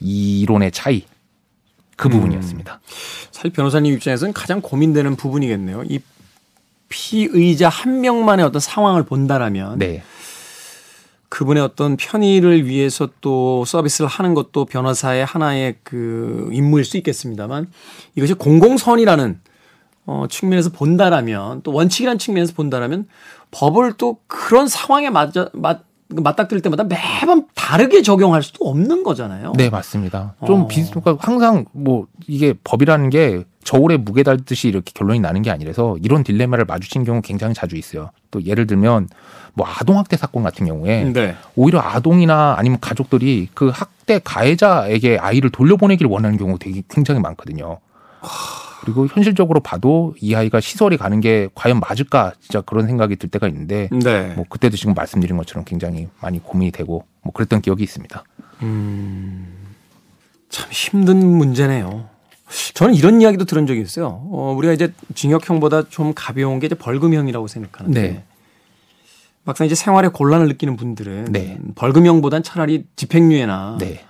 이론의 0.00 0.72
차이 0.72 1.04
그 1.96 2.08
음. 2.08 2.12
부분이었습니다. 2.12 2.80
사실 3.30 3.50
변호사님 3.52 3.92
입장에서는 3.92 4.32
가장 4.32 4.62
고민되는 4.62 5.16
부분이겠네요. 5.16 5.84
이 5.86 6.00
피의자 6.90 7.70
한 7.70 8.02
명만의 8.02 8.44
어떤 8.44 8.60
상황을 8.60 9.04
본다라면 9.04 9.78
네. 9.78 10.02
그분의 11.30 11.62
어떤 11.62 11.96
편의를 11.96 12.66
위해서 12.66 13.08
또 13.20 13.64
서비스를 13.64 14.08
하는 14.08 14.34
것도 14.34 14.66
변호사의 14.66 15.24
하나의 15.24 15.76
그 15.84 16.50
임무일 16.52 16.84
수 16.84 16.96
있겠습니다만 16.98 17.68
이것이 18.16 18.34
공공선이라는 18.34 19.40
어 20.06 20.26
측면에서 20.28 20.70
본다라면 20.70 21.62
또 21.62 21.72
원칙이라는 21.72 22.18
측면에서 22.18 22.52
본다라면 22.54 23.06
법을 23.52 23.92
또 23.96 24.18
그런 24.26 24.66
상황에 24.66 25.08
맞아 25.08 25.48
맞 25.52 25.84
맞닥뜨릴 26.08 26.60
때마다 26.62 26.82
매번 26.82 27.46
다르게 27.54 28.02
적용할 28.02 28.42
수도 28.42 28.68
없는 28.68 29.04
거잖아요. 29.04 29.52
네, 29.56 29.70
맞습니다. 29.70 30.34
좀 30.44 30.62
어. 30.62 30.66
비슷, 30.66 30.90
그러니까 30.90 31.24
항상 31.24 31.66
뭐 31.70 32.08
이게 32.26 32.54
법이라는 32.64 33.10
게 33.10 33.44
저울에 33.62 33.96
무게 33.96 34.22
달듯이 34.22 34.68
이렇게 34.68 34.90
결론이 34.94 35.20
나는 35.20 35.42
게 35.42 35.50
아니라서 35.50 35.96
이런 36.02 36.24
딜레마를 36.24 36.64
마주친 36.64 37.04
경우 37.04 37.20
굉장히 37.20 37.54
자주 37.54 37.76
있어요. 37.76 38.10
또 38.30 38.44
예를 38.44 38.66
들면 38.66 39.08
뭐 39.54 39.66
아동학대 39.66 40.16
사건 40.16 40.42
같은 40.42 40.66
경우에 40.66 41.04
네. 41.12 41.36
오히려 41.56 41.80
아동이나 41.80 42.54
아니면 42.56 42.78
가족들이 42.80 43.48
그 43.54 43.68
학대 43.68 44.20
가해자에게 44.22 45.18
아이를 45.18 45.50
돌려보내기를 45.50 46.10
원하는 46.10 46.38
경우 46.38 46.58
되게 46.58 46.82
굉장히 46.88 47.20
많거든요. 47.20 47.78
그리고 48.80 49.06
현실적으로 49.06 49.60
봐도 49.60 50.14
이 50.20 50.34
아이가 50.34 50.58
시설이 50.60 50.96
가는 50.96 51.20
게 51.20 51.48
과연 51.54 51.80
맞을까 51.80 52.32
진짜 52.40 52.62
그런 52.62 52.86
생각이 52.86 53.16
들 53.16 53.28
때가 53.28 53.46
있는데 53.48 53.90
네. 53.92 54.32
뭐 54.34 54.46
그때도 54.48 54.76
지금 54.76 54.94
말씀드린 54.94 55.36
것처럼 55.36 55.64
굉장히 55.64 56.08
많이 56.22 56.42
고민이 56.42 56.70
되고 56.70 57.04
뭐 57.22 57.32
그랬던 57.34 57.60
기억이 57.60 57.82
있습니다. 57.82 58.24
참 60.48 60.70
힘든 60.70 61.26
문제네요. 61.26 62.08
저는 62.74 62.94
이런 62.94 63.20
이야기도 63.22 63.44
들은 63.44 63.66
적이 63.66 63.80
있어요. 63.82 64.06
어, 64.30 64.54
우리가 64.56 64.72
이제 64.72 64.92
징역형보다 65.14 65.88
좀 65.88 66.12
가벼운 66.14 66.58
게 66.58 66.66
이제 66.66 66.74
벌금형이라고 66.74 67.46
생각하는데 67.46 68.00
네. 68.02 68.24
막상 69.44 69.66
이제 69.66 69.74
생활에 69.74 70.08
곤란을 70.08 70.48
느끼는 70.48 70.76
분들은 70.76 71.24
네. 71.32 71.58
벌금형보단 71.74 72.42
차라리 72.42 72.84
집행유예나 72.96 73.78
네. 73.80 74.00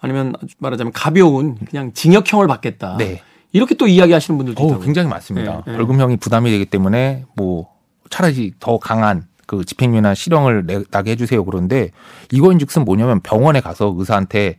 아니면 0.00 0.32
말하자면 0.58 0.92
가벼운 0.92 1.56
그냥 1.56 1.92
징역형을 1.92 2.46
받겠다. 2.46 2.96
네. 2.98 3.22
이렇게 3.52 3.74
또 3.74 3.86
이야기하시는 3.88 4.38
분들도 4.38 4.62
어, 4.62 4.66
있다고. 4.66 4.82
굉장히 4.82 5.08
많습니다. 5.08 5.62
네, 5.66 5.72
네. 5.72 5.76
벌금형이 5.76 6.16
부담이 6.18 6.50
되기 6.50 6.64
때문에 6.66 7.24
뭐 7.34 7.68
차라리 8.08 8.54
더 8.60 8.78
강한 8.78 9.24
그 9.46 9.64
집행유예나 9.64 10.14
실형을 10.14 10.66
내- 10.66 10.84
나게 10.90 11.10
해주세요. 11.12 11.44
그런데 11.44 11.90
이거인즉슨 12.30 12.84
뭐냐면 12.84 13.20
병원에 13.20 13.60
가서 13.60 13.92
의사한테 13.98 14.58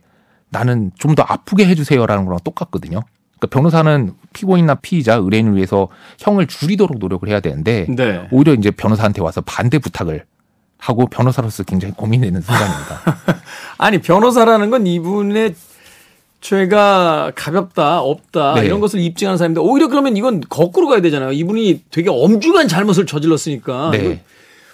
나는 0.50 0.90
좀 0.98 1.14
더 1.14 1.22
아프게 1.26 1.66
해주세요라는 1.66 2.26
거랑 2.26 2.38
똑같거든요. 2.44 3.00
그러니까 3.42 3.46
변호사는 3.48 4.12
피고인이나 4.32 4.76
피의자, 4.76 5.16
의뢰인을 5.16 5.56
위해서 5.56 5.88
형을 6.18 6.46
줄이도록 6.46 6.98
노력을 6.98 7.28
해야 7.28 7.40
되는데 7.40 7.86
네. 7.88 8.28
오히려 8.30 8.54
이제 8.54 8.70
변호사한테 8.70 9.20
와서 9.20 9.40
반대 9.40 9.78
부탁을 9.80 10.24
하고 10.78 11.06
변호사로서 11.06 11.64
굉장히 11.64 11.92
고민되는 11.94 12.40
순간입니다. 12.40 13.00
아니 13.78 14.00
변호사라는 14.00 14.70
건 14.70 14.86
이분의 14.86 15.54
죄가 16.40 17.32
가볍다 17.34 18.00
없다 18.00 18.54
네. 18.54 18.66
이런 18.66 18.80
것을 18.80 19.00
입증하는 19.00 19.38
사람인데 19.38 19.60
오히려 19.60 19.88
그러면 19.88 20.16
이건 20.16 20.40
거꾸로 20.48 20.88
가야 20.88 21.00
되잖아요. 21.00 21.32
이분이 21.32 21.84
되게 21.90 22.10
엄중한 22.10 22.68
잘못을 22.68 23.06
저질렀으니까 23.06 23.90
네. 23.92 24.22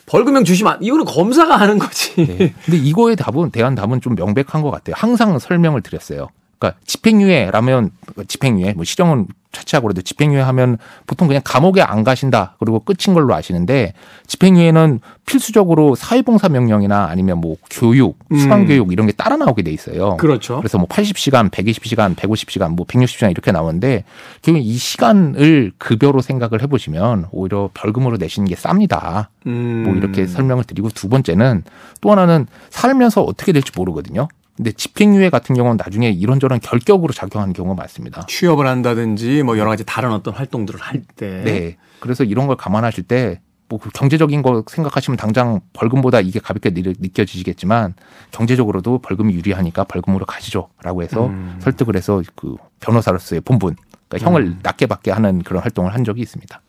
벌금형 0.07 0.44
주시면 0.44 0.72
안- 0.74 0.83
이거는 0.83 1.04
검사가 1.04 1.57
하는 1.57 1.78
거지. 1.78 2.14
네. 2.16 2.54
근데 2.64 2.78
이거의 2.78 3.16
답은 3.16 3.50
대한 3.50 3.74
답은 3.74 4.00
좀 4.00 4.14
명백한 4.14 4.62
것 4.62 4.70
같아요. 4.70 4.94
항상 4.96 5.38
설명을 5.38 5.82
드렸어요. 5.82 6.28
그러니까 6.59 6.80
집행유예라면 6.84 7.90
집행유예 8.26 8.72
뭐 8.72 8.84
실형은 8.84 9.26
차치하고 9.52 9.86
그래도 9.86 10.02
집행유예 10.02 10.40
하면 10.40 10.76
보통 11.06 11.26
그냥 11.26 11.40
감옥에 11.44 11.80
안 11.80 12.04
가신다 12.04 12.56
그리고 12.59 12.80
끝인 12.80 13.14
걸로 13.14 13.34
아시는데 13.34 13.94
집행유예는 14.26 15.00
필수적으로 15.24 15.94
사회봉사 15.94 16.48
명령이나 16.48 17.06
아니면 17.06 17.38
뭐 17.38 17.56
교육, 17.70 18.18
수강교육 18.34 18.92
이런 18.92 19.06
게 19.06 19.12
따라 19.12 19.36
나오게 19.36 19.62
돼 19.62 19.70
있어요. 19.70 20.16
그렇죠. 20.16 20.59
그래서 20.59 20.78
뭐 20.78 20.86
80시간, 20.86 21.50
120시간, 21.50 22.14
150시간, 22.14 22.74
뭐 22.74 22.86
160시간 22.86 23.30
이렇게 23.30 23.52
나오는데 23.52 24.04
결국 24.42 24.61
이 24.61 24.76
시간을 24.76 25.72
급여로 25.78 26.20
생각을 26.20 26.62
해보시면 26.62 27.26
오히려 27.30 27.70
벌금으로 27.74 28.16
내시는 28.16 28.48
게 28.48 28.54
쌉니다. 28.54 29.28
음. 29.46 29.84
뭐 29.86 29.94
이렇게 29.94 30.26
설명을 30.26 30.64
드리고 30.64 30.90
두 30.90 31.09
번째는 31.09 31.62
또 32.00 32.11
하나는 32.11 32.46
살면서 32.70 33.22
어떻게 33.22 33.52
될지 33.52 33.72
모르거든요. 33.74 34.28
근데 34.59 34.72
집행유예 34.72 35.30
같은 35.30 35.54
경우는 35.54 35.76
나중에 35.76 36.11
이런저런 36.11 36.59
결격으로 36.61 37.12
작용하는 37.14 37.54
경우가 37.54 37.74
많습니다. 37.80 38.26
취업을 38.26 38.66
한다든지 38.66 39.42
뭐 39.44 39.56
여러 39.56 39.70
가지 39.70 39.84
다른 39.86 40.11
어떤 40.12 40.34
활동들을 40.34 40.78
할 40.80 41.02
때. 41.16 41.42
네. 41.44 41.76
그래서 42.00 42.24
이런 42.24 42.46
걸 42.46 42.56
감안하실 42.56 43.04
때 43.04 43.40
뭐 43.70 43.78
경제적인 43.78 44.40
거 44.40 44.64
생각하시면 44.66 45.18
당장 45.18 45.61
벌금보다 45.74 46.20
이게 46.20 46.40
가볍게 46.40 46.70
느- 46.72 46.94
느껴지시겠지만 46.98 47.92
경제적으로도 48.30 49.00
벌금이 49.00 49.34
유리하니까 49.34 49.84
벌금으로 49.84 50.24
가시죠라고 50.24 51.02
해서 51.02 51.26
음. 51.26 51.59
설득을 51.61 51.94
해서 51.94 52.22
그 52.34 52.56
변호사로서의 52.80 53.42
본분 53.42 53.76
그러니까 54.09 54.26
형을 54.26 54.56
낮게 54.62 54.86
받게 54.86 55.11
하는 55.11 55.42
그런 55.42 55.62
활동을 55.62 55.92
한 55.92 56.02
적이 56.02 56.22
있습니다. 56.22 56.62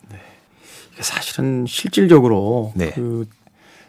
이게 0.94 1.02
사실은 1.02 1.66
실질적으로 1.66 2.74
네. 2.76 2.92
그 2.92 3.26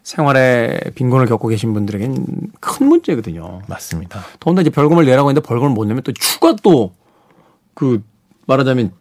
생활에 0.02 0.80
빈곤을 0.94 1.26
겪고 1.26 1.48
계신 1.48 1.72
분들에겐 1.74 2.26
큰 2.60 2.86
문제거든요. 2.88 3.62
맞습니다. 3.68 4.20
더군다나 4.40 4.62
이제 4.62 4.70
벌금을 4.70 5.04
내라고 5.04 5.28
했는데 5.30 5.46
벌금을 5.46 5.70
못 5.72 5.84
내면 5.84 6.02
또 6.02 6.12
추가 6.12 6.54
또 6.62 6.92
그 7.74 8.02
말하자면 8.46 8.92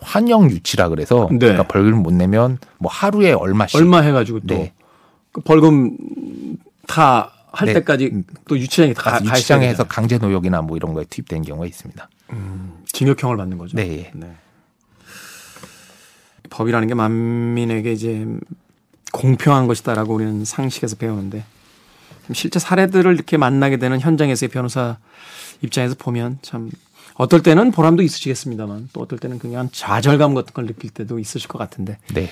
환영 0.00 0.50
유치라 0.50 0.88
그래서 0.88 1.28
네. 1.32 1.38
그러니까 1.38 1.64
벌금 1.64 2.02
못 2.02 2.14
내면 2.14 2.56
뭐 2.78 2.90
하루에 2.90 3.32
얼마씩 3.32 3.76
얼마 3.78 4.00
해가지고 4.00 4.40
또 4.40 4.54
네. 4.54 4.72
그 5.32 5.42
벌금 5.42 5.98
다할 6.86 7.66
네. 7.66 7.74
때까지 7.74 8.22
또 8.48 8.58
유치장에 8.58 8.94
다 8.94 9.10
가 9.10 9.16
유치장에 9.22 9.36
있어야 9.38 9.58
해서 9.68 9.82
되잖아요. 9.82 9.88
강제 9.88 10.18
노역이나 10.18 10.62
뭐 10.62 10.76
이런 10.78 10.94
거에 10.94 11.04
투입된 11.10 11.42
경우가 11.42 11.66
있습니다. 11.66 12.08
징역형을 12.92 13.36
받는 13.36 13.58
거죠. 13.58 13.76
네. 13.76 14.10
법이라는 16.48 16.88
게 16.88 16.94
만민에게 16.94 17.92
이제 17.92 18.26
공평한 19.20 19.66
것이다라고 19.66 20.14
우리는 20.14 20.44
상식에서 20.44 20.96
배우는데 20.96 21.44
실제 22.32 22.58
사례들을 22.58 23.12
이렇게 23.14 23.36
만나게 23.36 23.76
되는 23.76 24.00
현장에서의 24.00 24.48
변호사 24.48 24.96
입장에서 25.62 25.94
보면 25.98 26.38
참 26.42 26.70
어떨 27.14 27.42
때는 27.42 27.70
보람도 27.70 28.02
있으시겠습니다만 28.02 28.88
또 28.94 29.02
어떨 29.02 29.18
때는 29.18 29.38
그냥 29.38 29.68
좌절감 29.72 30.34
같은 30.34 30.54
걸 30.54 30.66
느낄 30.66 30.90
때도 30.90 31.18
있으실 31.18 31.48
것 31.48 31.58
같은데 31.58 31.98
네. 32.14 32.30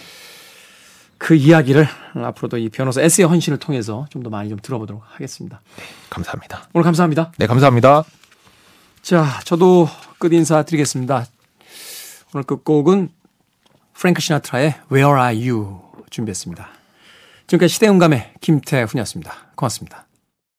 그 1.19 1.35
이야기를 1.35 1.87
앞으로도 2.15 2.57
이 2.59 2.69
변호사 2.71 3.03
에세이 3.03 3.27
헌신을 3.27 3.59
통해서 3.59 4.07
좀 4.09 4.23
더 4.23 4.31
많이 4.31 4.49
좀 4.49 4.59
들어보도록 4.63 5.03
하겠습니다. 5.05 5.61
감사합니다. 6.09 6.69
오늘 6.73 6.85
감사합니다. 6.85 7.33
네, 7.37 7.47
감사합니다. 7.47 8.05
자, 9.03 9.41
저도 9.45 9.89
끝 10.19 10.33
인사 10.33 10.63
드리겠습니다. 10.63 11.27
오늘 12.33 12.45
끝곡은 12.45 13.11
프랭크 13.95 14.21
시나트라의 14.21 14.75
Where 14.93 15.21
Are 15.21 15.51
You 15.51 15.81
준비했습니다. 16.11 16.78
지금까지 17.49 17.73
시대음감의 17.75 18.35
김태훈이었습니다. 18.41 19.33
고맙습니다. 19.57 20.08